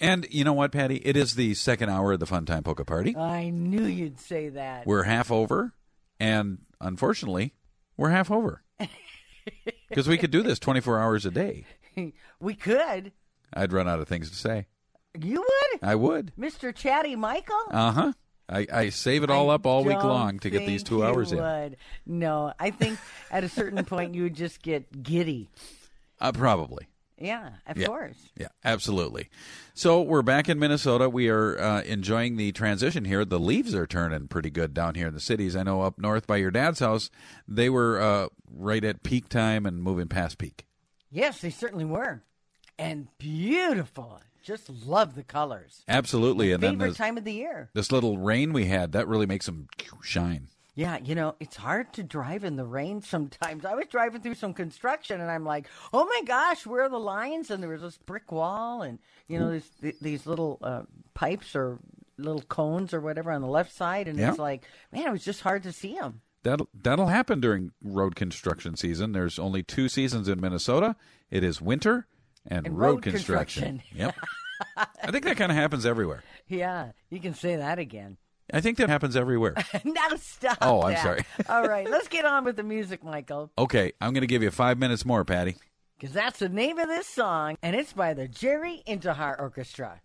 [0.00, 0.96] And you know what, Patty?
[0.96, 3.16] It is the second hour of the Fun Time Polka Party.
[3.16, 4.86] I knew you'd say that.
[4.86, 5.72] We're half over,
[6.20, 7.54] and unfortunately,
[7.96, 8.62] we're half over
[9.88, 11.64] because we could do this 24 hours a day.
[12.40, 13.12] we could.
[13.52, 14.66] I'd run out of things to say.
[15.18, 15.80] You would?
[15.82, 16.32] I would.
[16.38, 16.74] Mr.
[16.74, 17.56] Chatty Michael?
[17.70, 18.12] Uh huh.
[18.50, 21.76] I, I save it all up all week long to get these two hours in.
[22.06, 22.98] No, I think
[23.30, 25.50] at a certain point you would just get giddy.
[26.18, 26.88] Uh, probably.
[27.20, 27.86] Yeah, of Yeah.
[27.86, 28.16] course.
[28.36, 29.28] Yeah, absolutely.
[29.74, 31.08] So we're back in Minnesota.
[31.08, 33.24] We are uh, enjoying the transition here.
[33.24, 35.56] The leaves are turning pretty good down here in the cities.
[35.56, 37.10] I know up north by your dad's house,
[37.48, 40.64] they were uh, right at peak time and moving past peak.
[41.10, 42.22] Yes, they certainly were.
[42.78, 44.20] And beautiful.
[44.44, 45.82] Just love the colors.
[45.88, 46.52] Absolutely.
[46.52, 47.70] And then Favorite this, time of the year.
[47.74, 49.66] this little rain we had, that really makes them
[50.02, 50.48] shine.
[50.78, 53.64] Yeah, you know, it's hard to drive in the rain sometimes.
[53.64, 57.00] I was driving through some construction and I'm like, oh my gosh, where are the
[57.00, 57.50] lines?
[57.50, 60.82] And there was this brick wall and, you know, there's th- these little uh,
[61.14, 61.78] pipes or
[62.16, 64.06] little cones or whatever on the left side.
[64.06, 64.30] And Yeah.
[64.30, 66.20] it's like, man, it was just hard to see them.
[66.44, 69.10] That'll, that'll happen during road construction season.
[69.10, 70.94] There's only two seasons in Minnesota
[71.28, 72.06] it is winter
[72.46, 73.80] and, And road, road construction.
[73.80, 73.98] construction.
[73.98, 74.14] Yep.
[75.02, 76.22] I think that kind of happens everywhere.
[76.46, 78.16] Yeah, you can say that again.
[78.52, 79.54] I think that happens everywhere.
[79.84, 80.58] now stop.
[80.62, 81.02] Oh, I'm that.
[81.02, 81.24] sorry.
[81.48, 84.50] All right, let's get on with the music, Michael, Okay, I'm going to give you
[84.50, 85.56] five minutes more, Patty.
[85.98, 90.00] because that's the name of this song, and it's by the Jerry Intihar Orchestra.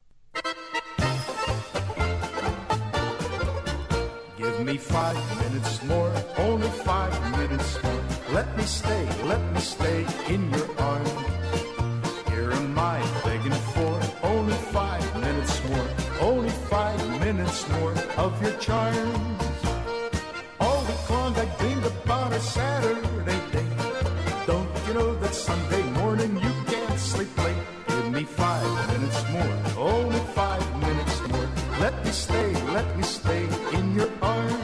[4.38, 5.16] Give me five
[5.52, 8.02] minutes more, only five minutes more.
[8.32, 11.10] Let me stay, let me stay in your arms.
[12.30, 15.88] Here am I begging for only five minutes more,
[16.20, 16.93] only five
[17.36, 19.44] minutes more of your charms.
[20.60, 23.70] All week long I dreamed about a Saturday day.
[24.46, 27.64] Don't you know that Sunday morning you can't sleep late?
[27.88, 31.50] Give me five minutes more, only five minutes more.
[31.80, 34.63] Let me stay, let me stay in your arms.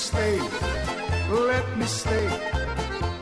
[0.00, 0.40] Stay,
[1.28, 2.26] let me stay,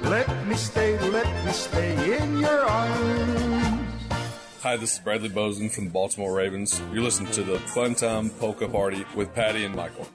[0.04, 3.88] let me stay, let me stay in your arms.
[4.62, 6.80] Hi, this is Bradley Bozeman from the Baltimore Ravens.
[6.92, 10.06] You're listening to the Fun Time Polka Party with Patty and Michael.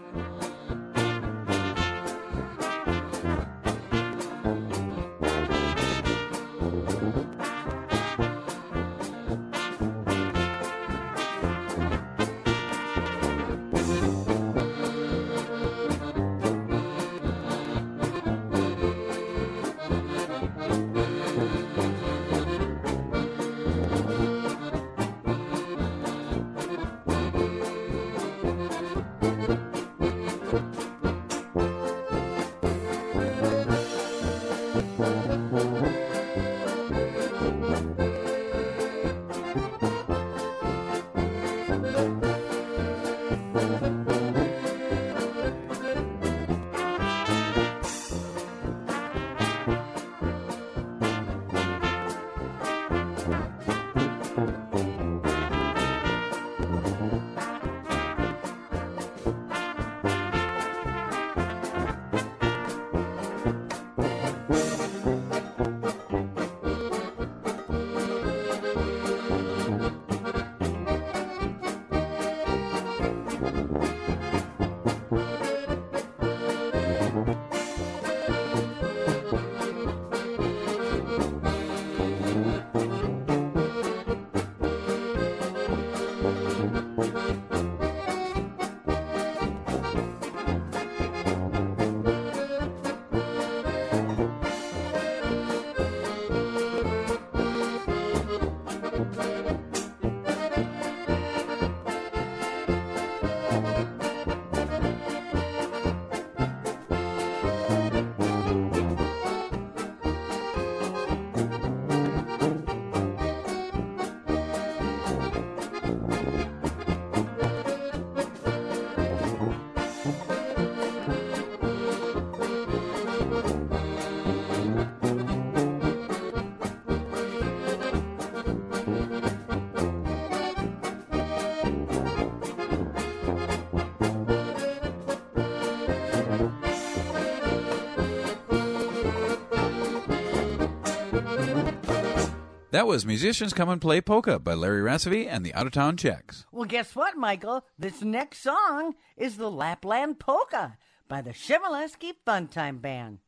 [142.74, 145.96] That was Musicians Come and Play Polka by Larry Rassovy and the Out of Town
[145.96, 146.48] Checks.
[146.52, 147.64] Well, guess what, Michael?
[147.78, 153.20] This next song is the Lapland Polka by the Chmielewski Funtime Band.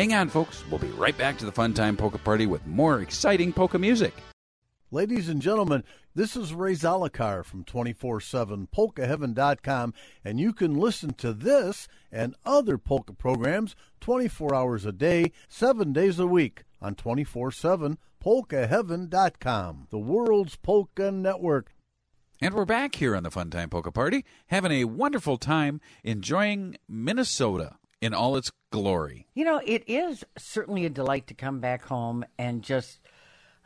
[0.00, 0.64] Hang on, folks.
[0.70, 4.14] We'll be right back to the Fun Time Polka Party with more exciting polka music.
[4.90, 5.84] Ladies and gentlemen,
[6.14, 9.92] this is Ray Zalakar from 24-7 polkaheaven.com,
[10.24, 15.92] and you can listen to this and other polka programs 24 hours a day, 7
[15.92, 21.74] days a week on 24-7 polkaheaven.com, the world's polka network.
[22.40, 26.78] And we're back here on the Fun Time Polka Party, having a wonderful time enjoying
[26.88, 29.26] Minnesota in all its glory.
[29.34, 33.00] You know, it is certainly a delight to come back home and just,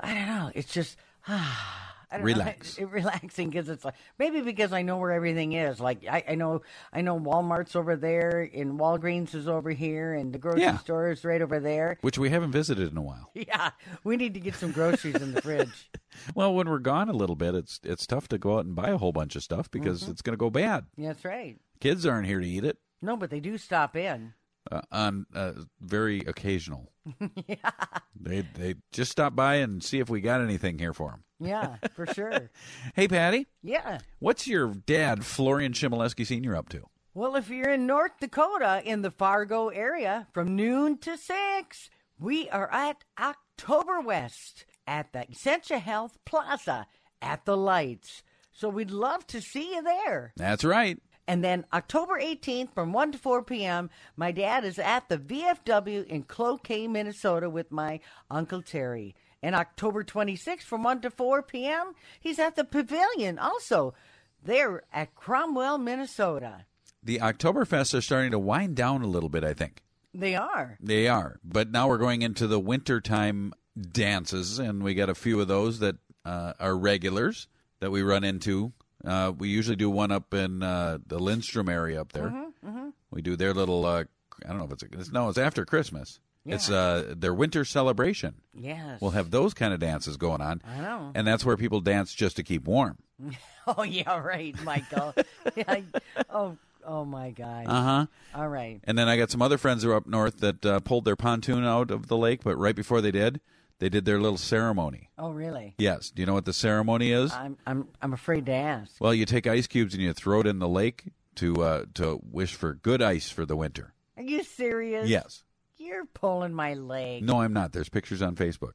[0.00, 0.96] I don't know, it's just,
[1.28, 1.80] ah.
[2.12, 2.78] I don't Relax.
[2.78, 5.80] Know, relaxing because it's like maybe because I know where everything is.
[5.80, 6.62] Like I, I know,
[6.92, 10.78] I know Walmart's over there, and Walgreens is over here, and the grocery Yeah.
[10.78, 11.98] store is right over there.
[12.02, 13.32] Which we haven't visited in a while.
[13.34, 13.70] Yeah,
[14.04, 15.90] we need to get some groceries in the fridge.
[16.36, 18.90] Well, when we're gone a little bit, it's it's tough to go out and buy
[18.90, 20.10] a whole bunch of stuff because Mhm.
[20.10, 20.86] it's going to go bad.
[20.96, 21.56] That's right.
[21.80, 22.78] Kids aren't here to eat it.
[23.04, 24.32] No, but they do stop in.
[24.72, 25.52] Uh, on uh,
[25.82, 26.90] very occasional,
[27.46, 27.70] yeah,
[28.18, 31.22] they they just stop by and see if we got anything here for them.
[31.38, 32.50] yeah, for sure.
[32.94, 33.98] Hey, Patty, Yeah.
[34.20, 36.84] what's your dad, Florian Chmielewski Senior, up to?
[37.12, 42.48] Well, if you're in North Dakota in the Fargo area from noon to 6, we
[42.48, 46.86] are at October West at the Essentia Health Plaza
[47.20, 48.22] at the Lights.
[48.50, 50.32] So we'd love to see you there.
[50.36, 50.98] That's right.
[51.26, 56.06] And then October 18th from 1 to 4 p.m., my dad is at the VFW
[56.06, 58.00] in Cloquet, Minnesota with my
[58.30, 59.14] Uncle Terry.
[59.42, 63.94] And October 26th from 1 to 4 p.m., he's at the Pavilion also.
[64.42, 66.66] They're at Cromwell, Minnesota.
[67.02, 69.82] The Oktoberfests are starting to wind down a little bit, I think.
[70.12, 70.78] They are.
[70.80, 71.40] They are.
[71.42, 73.52] But now we're going into the wintertime
[73.92, 77.48] dances, and we got a few of those that uh, are regulars
[77.80, 78.72] that we run into.
[79.06, 82.28] Uh, we usually do one up in uh, the Lindstrom area up there.
[82.64, 82.88] Mm-hmm.
[83.10, 84.04] We do their little, uh,
[84.44, 86.20] I don't know if it's, it's no, it's after Christmas.
[86.46, 88.34] It's uh, their winter celebration.
[88.52, 89.00] Yes.
[89.00, 90.60] We'll have those kind of dances going on.
[90.66, 91.10] I know.
[91.14, 92.98] And that's where people dance just to keep warm.
[93.66, 95.14] Oh, yeah, right, Michael.
[95.56, 95.80] Yeah,
[96.28, 97.66] oh, oh, my God.
[97.66, 98.06] Uh huh.
[98.34, 98.78] All right.
[98.84, 101.16] And then I got some other friends who are up north that uh, pulled their
[101.16, 103.40] pontoon out of the lake, but right before they did,
[103.78, 105.10] they did their little ceremony.
[105.18, 105.74] Oh, really?
[105.78, 106.10] Yes.
[106.10, 107.32] Do you know what the ceremony is?
[107.32, 108.92] I'm, I'm, I'm afraid to ask.
[109.00, 111.04] Well, you take ice cubes and you throw it in the lake
[111.36, 113.92] to uh, to wish for good ice for the winter.
[114.16, 115.08] Are you serious?
[115.08, 115.42] Yes.
[115.76, 117.24] You're pulling my leg.
[117.24, 117.72] No, I'm not.
[117.72, 118.72] There's pictures on Facebook.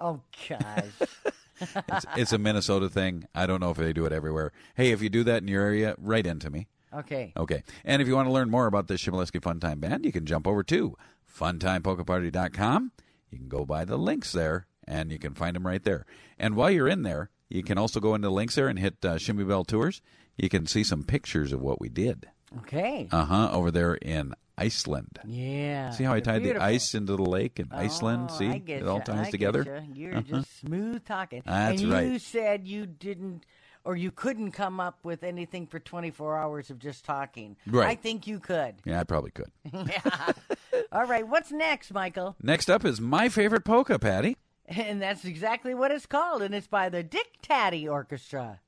[0.00, 0.84] Oh, gosh.
[1.58, 3.26] It's, it's a Minnesota thing.
[3.34, 4.52] I don't know if they do it everywhere.
[4.74, 6.68] Hey, if you do that in your area, write into me.
[6.92, 7.32] okay.
[7.34, 7.62] Okay.
[7.82, 10.26] And if you want to learn more about the Chmielewski Fun Time Band, you can
[10.26, 10.94] jump over to
[11.34, 12.92] funtimepolkaparty.com.
[13.30, 16.06] You can go by the links there, and you can find them right there.
[16.38, 18.96] And while you're in there, you can also go into the links there and hit
[19.04, 20.00] uh, Chmiebell Tours.
[20.36, 22.26] You can see some pictures of what we did.
[22.58, 23.08] Okay.
[23.10, 23.50] Uh huh.
[23.52, 25.18] Over there in Iceland.
[25.26, 25.90] Yeah.
[25.90, 26.66] See how I tied beautiful.
[26.66, 28.28] the ice into the lake in Iceland?
[28.32, 29.64] Oh, See, I get it all ties together.
[29.64, 29.80] get ya.
[29.94, 30.22] You're Uh-huh.
[30.40, 31.42] just smooth talking.
[31.44, 32.20] That's and you right.
[32.22, 33.44] said you didn't,
[33.86, 37.56] or you couldn't come up with anything for 24 hours of just talking.
[37.66, 37.86] Right.
[37.88, 38.74] I think you could.
[38.84, 39.50] Yeah, I probably could.
[39.72, 40.32] yeah.
[40.90, 41.26] All right.
[41.26, 42.34] What's next, Michael?
[42.42, 44.36] Next up is my favorite polka, Patty.
[44.68, 48.58] And that's exactly what it's called, and it's by the Dick Tady Orchestra.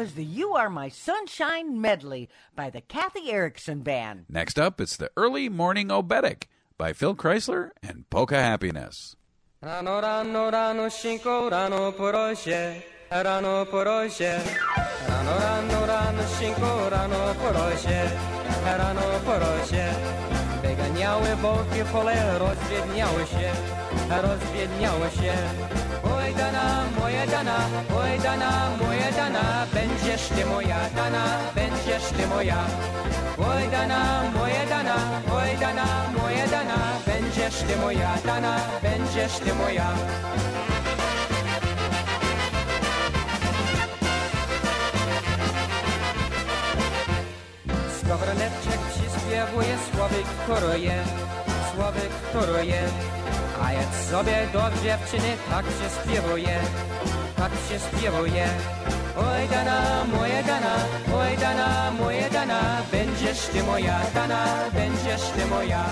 [0.00, 4.24] Was the You Are My Sunshine medley by the Kathy Erickson Band.
[4.30, 6.44] Next up, it's the Early Morning Oberek
[6.78, 9.14] by Phil Chrysler and Polka Happiness.
[9.62, 12.82] Rano rano rano shinko rano poroshe
[13.12, 14.40] rano poroshe
[15.06, 18.00] rano rano rano shinko rano poroshe
[18.64, 20.20] rano poroshe
[20.62, 23.52] Wyganiały boki pole rozwiedniały się.
[24.22, 25.34] Rozwiedniały się.
[26.04, 26.09] Oj dana
[27.10, 27.56] moja dana
[27.90, 32.60] oj dana moja dana będziesz ty moja dana będziesz ty moja
[33.38, 34.96] Oj dana moja dana
[35.34, 35.86] oj dana
[36.16, 39.88] moja dana będziesz ty moja dana będziesz ty moja
[47.98, 51.04] Skowroneczek przyśpiewuje słowy, któruje,
[51.74, 52.00] słowy,
[52.30, 52.80] któruje.
[54.10, 56.58] Sobie do dziewczyny tak się śpiewuje,
[57.36, 58.46] tak się śpiewuje.
[59.16, 60.74] Oj dana, moja dana,
[61.14, 62.60] oj dana, moja dana,
[62.92, 65.84] będziesz ty moja dana, będziesz ty moja.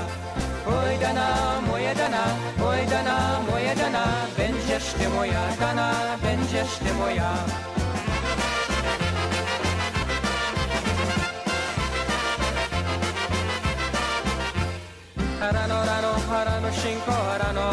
[0.67, 2.25] Oj dana, moja dana,
[2.69, 4.05] oj dana, moja dana,
[4.37, 5.93] będziesz ty moja dana,
[6.23, 7.33] będziesz ty moja.
[15.41, 16.71] Rano, rano, rano,
[17.39, 17.71] rano,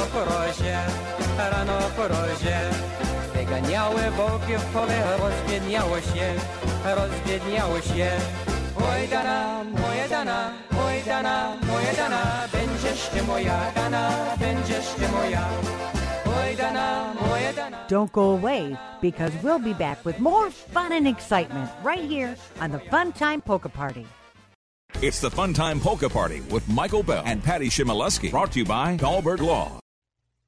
[1.49, 1.75] rano.
[3.33, 4.01] Wyganiały
[4.57, 6.33] w pole, rozbiedniało się,
[6.85, 8.11] rozbiedniało się.
[8.77, 9.63] Oj dana,
[10.09, 10.51] dana,
[10.87, 11.53] oj dana,
[11.97, 12.21] dana,
[12.53, 14.09] będziesz ty moja dana,
[14.39, 15.41] będziesz ty moja.
[17.89, 22.71] Don't go away because we'll be back with more fun and excitement right here on
[22.71, 24.05] the Fun Time Polka Party.
[24.93, 28.31] It's the Fun Time Polka Party with Michael Bell and Patty Chmielewski.
[28.31, 29.79] Brought to you by Dahlberg Law.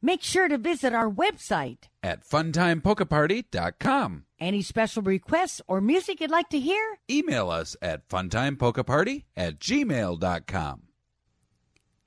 [0.01, 1.79] Make sure to visit our website.
[2.03, 4.23] At funtimepolkaparty.com.
[4.39, 6.99] Any special requests or music you'd like to hear?
[7.09, 10.81] Email us at funtimepolkaparty at gmail.com.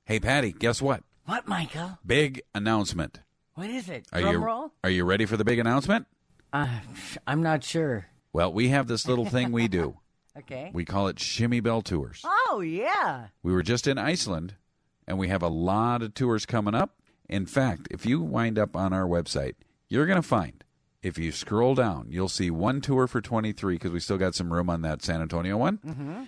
[0.05, 1.03] Hey, Patty, guess what?
[1.26, 1.99] What, Michael?
[2.07, 3.20] Big announcement.
[3.55, 4.07] What is it?
[4.12, 4.72] Are Drum you, roll?
[4.83, 6.07] Are you ready for the big announcement?
[6.53, 6.68] Uh,
[7.26, 8.07] I'm not sure.
[8.33, 9.99] Well, we have this little thing we do.
[10.39, 10.70] Okay.
[10.72, 12.22] We call it Chmiebell Tours.
[12.24, 13.26] Oh, yeah.
[13.43, 14.55] We were just in Iceland,
[15.07, 16.97] and we have a lot of tours coming up.
[17.28, 19.55] In fact, if you wind up on our website,
[19.89, 20.62] you're going to find,
[21.03, 24.53] if you scroll down, you'll see one tour for 23 because we still got some
[24.53, 25.78] room on that San Antonio one.
[25.78, 26.22] Mm-hmm.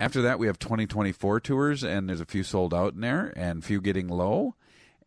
[0.00, 3.62] After that, we have 2024 tours, and there's a few sold out in there and
[3.62, 4.54] a few getting low.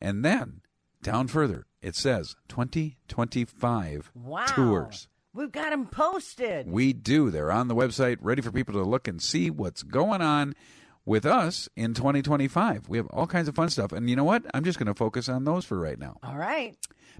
[0.01, 0.61] And then
[1.01, 4.45] down further, it says 2025 Wow.
[4.45, 5.07] tours.
[5.35, 6.65] We've got them posted.
[6.71, 7.29] We do.
[7.29, 10.55] They're on the website, ready for people to look and see what's going on
[11.03, 12.87] with us in 2025.
[12.87, 13.91] We have all kinds of fun stuff.
[13.91, 14.45] And you know what?
[14.53, 16.77] I'm just going to focus on those for right now All right.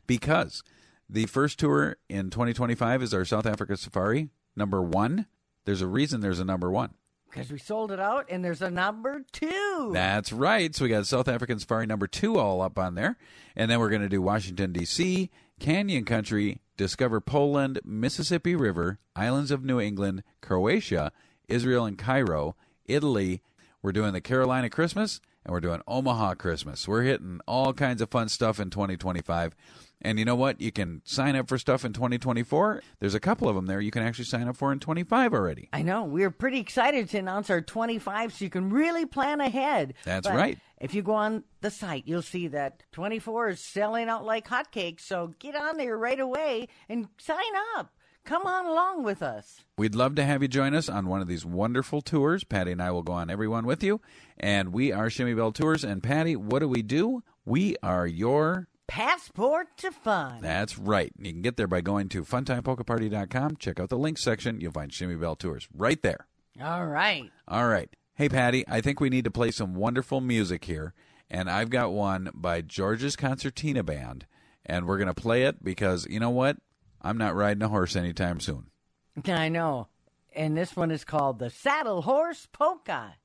[0.07, 0.63] because
[1.09, 5.26] the first tour in 2025 is our South Africa Safari, number one.
[5.66, 6.93] There's a reason there's a number one.
[7.30, 9.89] Because we sold it out and there's a number two.
[9.93, 10.74] That's right.
[10.74, 13.18] So we got South African Safari number two all up on there.
[13.57, 15.30] And then we're going to do Washington, D.C.,
[15.60, 21.12] Canyon Country, Discover Poland, Mississippi River, Islands of New England, Croatia,
[21.47, 23.41] Israel and Cairo, Italy.
[23.82, 26.88] We're doing the Carolina Christmas and we're doing Omaha Christmas.
[26.88, 29.56] We're hitting all kinds of fun stuff in 2025.
[30.01, 30.61] And you know what?
[30.61, 32.81] You can sign up for stuff in 2024.
[32.99, 35.69] There's a couple of them there you can actually sign up for in 25 already.
[35.73, 36.03] I know.
[36.03, 39.93] We're pretty excited to announce our 25 so you can really plan ahead.
[40.03, 40.59] That's But right.
[40.79, 45.01] If you go on the site, you'll see that 24 is selling out like hotcakes.
[45.01, 47.39] So get on there right away and sign
[47.77, 47.91] up.
[48.25, 49.61] Come on along with us.
[49.77, 52.43] We'd love to have you join us on one of these wonderful tours.
[52.43, 54.01] Patty and I will go on every one with you.
[54.37, 55.83] And we are Chmiebell Tours.
[55.83, 57.23] And Patty, what do we do?
[57.45, 60.41] We are your passport to fun.
[60.41, 61.11] That's right.
[61.17, 63.57] You can get there by going to funtimepolkaparty.com.
[63.57, 64.61] Check out the links section.
[64.61, 66.27] You'll find Chmiebell Tours right there.
[66.61, 67.31] All right.
[67.47, 67.89] All right.
[68.15, 70.93] Hey, Patty, I think we need to play some wonderful music here.
[71.29, 74.25] And I've got one by George's Concertina Band.
[74.65, 76.57] And we're going to play it because, you know what?
[77.01, 78.67] I'm not riding a horse anytime soon.
[79.27, 79.89] I know.
[80.36, 83.15] And this one is called the Saddle Horse Polka.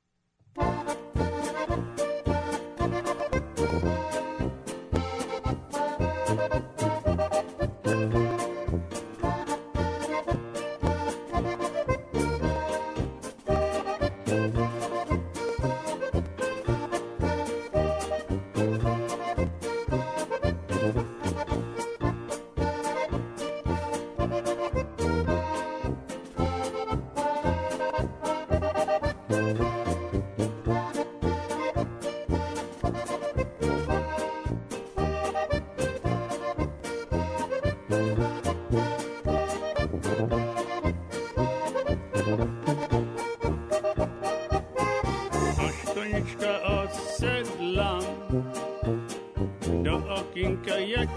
[7.90, 8.14] Thank
[14.54, 14.79] you.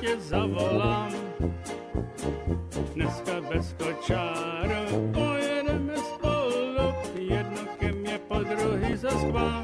[0.03, 1.11] tě zavolám.
[2.93, 4.67] Dneska bez kočár
[5.13, 9.63] pojedeme spolu, jedno ke mně po druhý zaspám.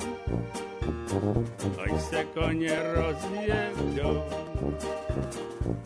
[1.84, 4.24] Ať se koně rozjedou,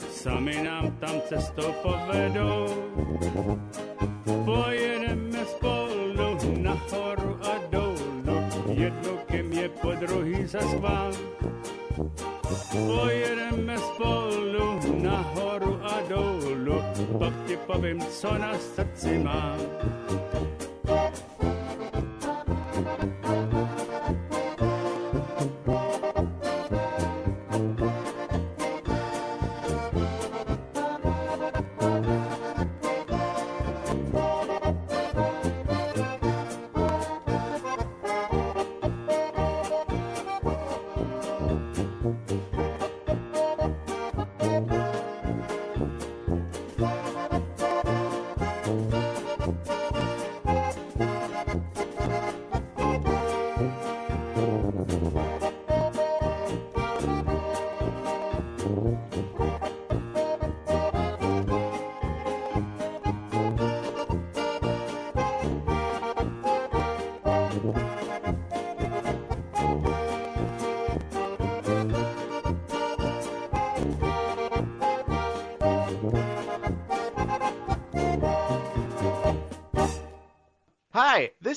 [0.09, 2.67] sami nám tam cestou povedou.
[18.23, 18.92] Povím,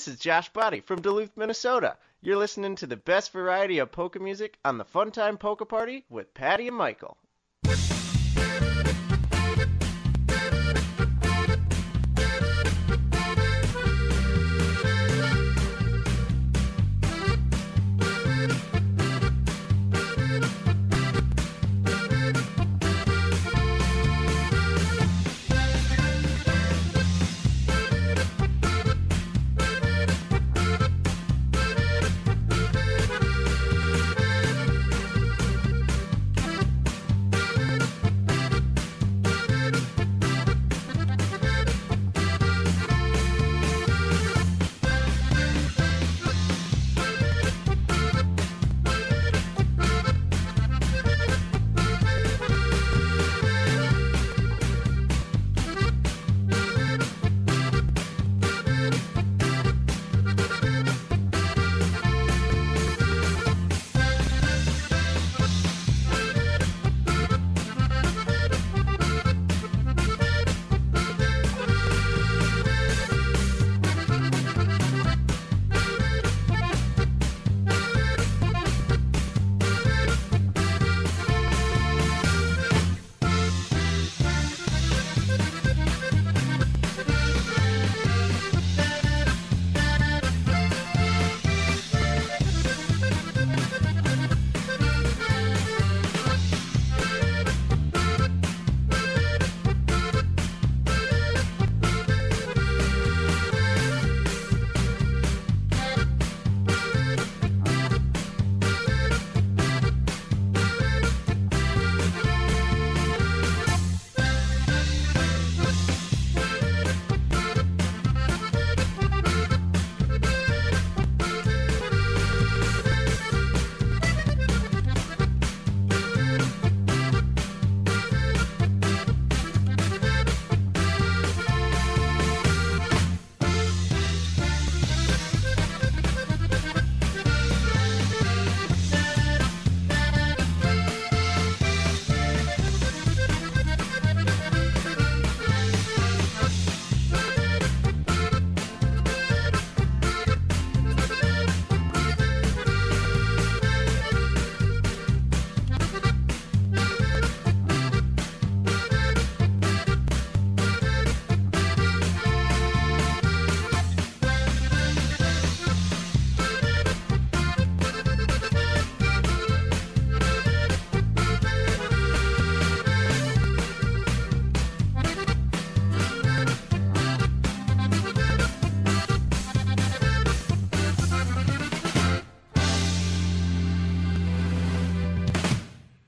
[0.06, 1.96] this is Josh Body from Duluth, Minnesota.
[2.22, 6.32] You're listening to the best variety of polka music on the Funtime Polka Party with
[6.32, 7.16] Patty and Michael.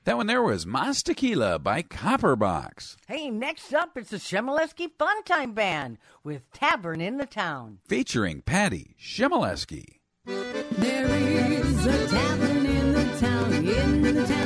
[0.09, 2.95] That one there was Mas Tequila by Copperbox.
[3.07, 7.77] Hey, next up, it's the Chmielewski Fun Time Band with Tavern in the Town.
[7.87, 9.99] Featuring Patty Chmielewski.
[10.25, 14.38] There is a tavern in the town, in the town,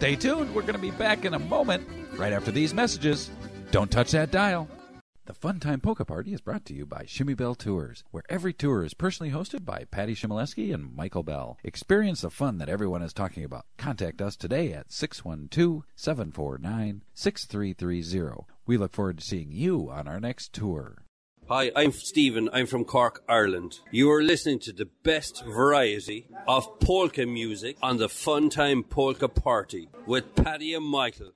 [0.00, 0.54] Stay tuned.
[0.54, 1.86] We're going to be back in a moment,
[2.16, 3.28] right after these messages.
[3.70, 4.66] Don't touch that dial.
[5.26, 8.82] The Fun Time Polka Party is brought to you by Chmiebell Tours, where every tour
[8.82, 11.58] is personally hosted by Patty Chmielewski and Michael Bell.
[11.62, 13.66] Experience the fun that everyone is talking about.
[13.76, 18.46] Contact us today at 612 749 6330.
[18.66, 21.04] We look forward to seeing you on our next tour.
[21.52, 22.48] Hi, I'm Stephen.
[22.52, 23.80] I'm from Cork, Ireland.
[23.90, 29.88] You are listening to the best variety of polka music on the Funtime Polka Party
[30.06, 31.32] with Paddy and Michael.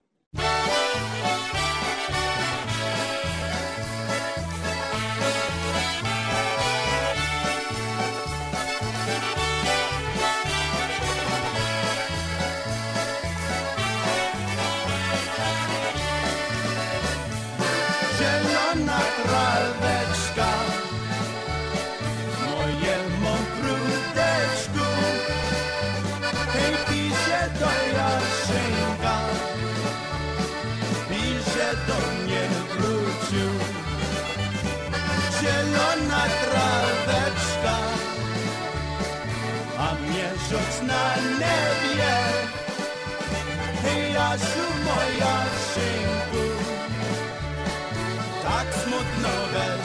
[44.35, 45.36] našu moja
[45.74, 46.47] šinku,
[48.43, 49.84] tak smutno veli.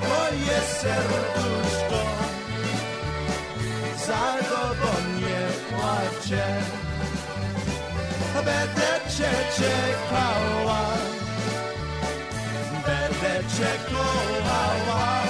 [0.00, 2.02] Moje serduszko
[4.06, 4.90] za tobą
[5.20, 6.46] nie płacze.
[8.34, 10.82] Będę cię czekała,
[12.86, 15.22] będę cię kochała.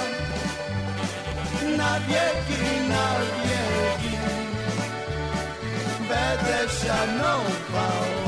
[1.77, 3.07] Na wieki, na
[3.43, 4.17] wieki,
[6.09, 8.24] będę szanowała.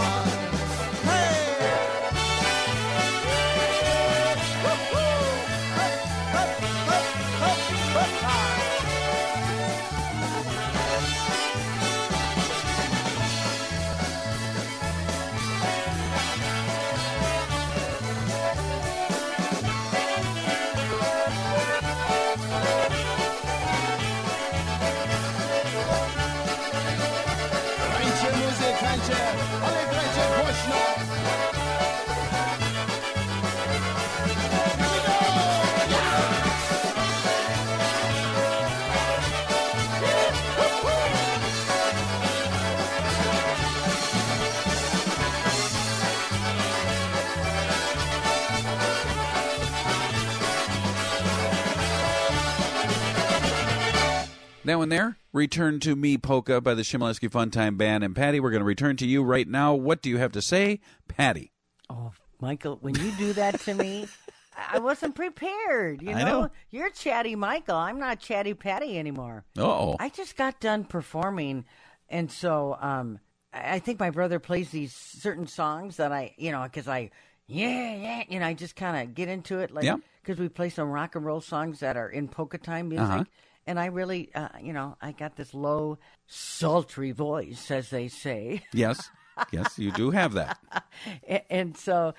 [54.67, 58.03] That one there, Return to Me Polka by the Chmielewski Funtime Band.
[58.03, 59.73] And Patty, we're going to return to you right now.
[59.73, 61.53] What do you have to say, Patty?
[61.89, 62.11] Oh,
[62.41, 64.07] Michael, when you do that to me,
[64.73, 66.01] I wasn't prepared.
[66.01, 66.25] You know?
[66.25, 66.51] Know.
[66.69, 67.77] you're chatty Michael.
[67.77, 69.45] I'm not chatty Patty anymore.
[69.57, 69.95] Uh-oh.
[70.01, 71.63] I just got done performing,
[72.09, 73.19] and so um,
[73.53, 77.11] I think my brother plays these certain songs that I, you know, because I,
[77.47, 79.95] yeah, yeah, you know, I just kind of get into it, like Yeah.
[80.21, 83.07] because we play some rock and roll songs that are in polka time music.
[83.07, 83.23] Uh-huh.
[83.67, 88.63] And I really, uh, you know, I got this low, sultry voice, as they say.
[88.73, 89.09] Yes.
[89.51, 90.57] yes, you do have that.
[91.29, 92.13] A- and so,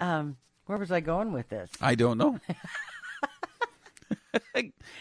[0.00, 0.36] um,
[0.66, 1.70] where was I going with this?
[1.80, 2.40] I don't know.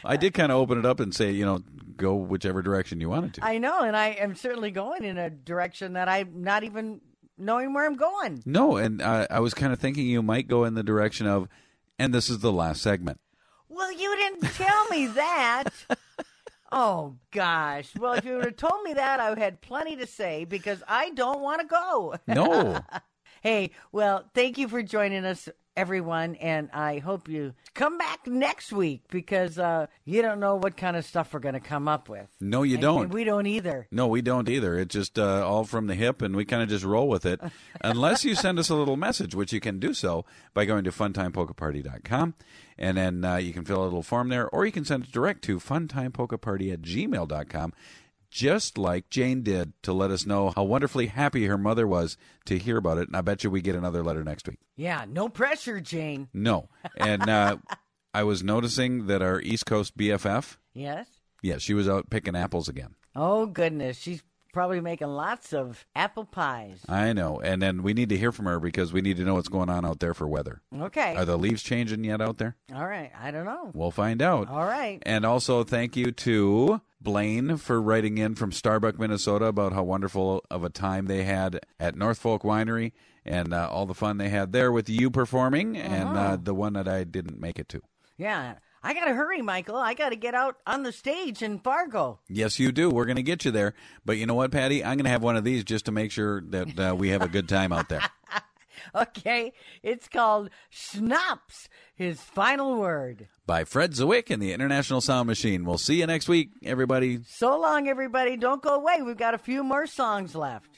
[0.06, 1.62] I did kind of open it up and say, you know,
[1.98, 3.46] go whichever direction you wanted to.
[3.46, 7.02] I know, and I am certainly going in a direction that I'm not even
[7.38, 8.44] knowing where I'm going.
[8.46, 11.48] No, and uh, I was kind of thinking you might go in the direction of,
[11.98, 13.20] and this is the last segment.
[13.74, 15.70] Well, you didn't tell me that.
[16.72, 17.90] oh gosh.
[17.98, 21.10] Well, if you would have told me that, I had plenty to say because I
[21.10, 22.16] don't want to go.
[22.28, 22.80] No.
[23.42, 28.72] hey, well, thank you for joining us, everyone, and I hope you come back next
[28.72, 32.10] week because uh, you don't know what kind of stuff we're going to come up
[32.10, 32.28] with.
[32.40, 33.04] No, you And- don't.
[33.06, 33.88] and we don't either.
[33.92, 34.78] No, we don't either.
[34.78, 37.40] It's just uh, all from the hip, and we kind of just roll with it.
[37.82, 40.92] Unless you send us a little message, which you can do so by going to
[40.92, 42.34] funtimepolkaparty.com.
[42.78, 45.04] And then uh, you can fill out a little form there, or you can send
[45.06, 47.74] it direct to funtimepolkaparty at gmail.com,
[48.34, 52.58] just like Jane did to let us know how wonderfully happy her mother was to
[52.58, 53.08] hear about it.
[53.08, 54.58] And I bet you we get another letter next week.
[54.76, 56.30] Yeah, no pressure, Jane.
[56.34, 56.70] No.
[56.98, 57.58] And uh,
[58.14, 61.08] I was noticing that our East Coast BFF, Yes?
[61.44, 62.96] yeah, she was out picking apples again.
[63.16, 63.98] Oh, goodness.
[64.00, 66.80] She's probably making lots of apple pies.
[66.90, 67.40] I know.
[67.40, 69.70] And then we need to hear from her because we need to know what's going
[69.70, 70.62] on out there for weather.
[70.80, 71.16] Okay.
[71.16, 72.56] Are the leaves changing yet out there?
[72.74, 73.12] All right.
[73.20, 73.72] I don't know.
[73.74, 74.48] We'll find out.
[74.50, 75.00] All right.
[75.04, 80.44] And also, thank you to Blaine for writing in from Starbuck, Minnesota about how wonderful
[80.50, 82.92] of a time they had at North Folk Winery
[83.26, 86.38] and uh, all the fun they had there with you performing and uh, Uh-huh.
[86.42, 87.82] the one that I didn't make it to.
[88.18, 88.56] Yeah.
[88.86, 89.78] I got to hurry, Michael.
[89.78, 92.20] I got to get out on the stage in Fargo.
[92.28, 92.90] Yes, you do.
[92.90, 93.74] We're going to get you there.
[94.04, 94.84] But you know what, Patty?
[94.84, 97.22] I'm going to have one of these just to make sure that uh, we have
[97.22, 98.02] a good time out there.
[98.96, 99.54] Okay.
[99.82, 103.28] It's called Schnapps, his final word.
[103.46, 105.66] By Fred Ziwich and the International Sound Machine.
[105.66, 107.20] We'll see you next week, everybody.
[107.28, 108.38] So long, everybody.
[108.38, 109.02] Don't go away.
[109.02, 110.70] We've got a few more songs left.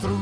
[0.00, 0.21] Dann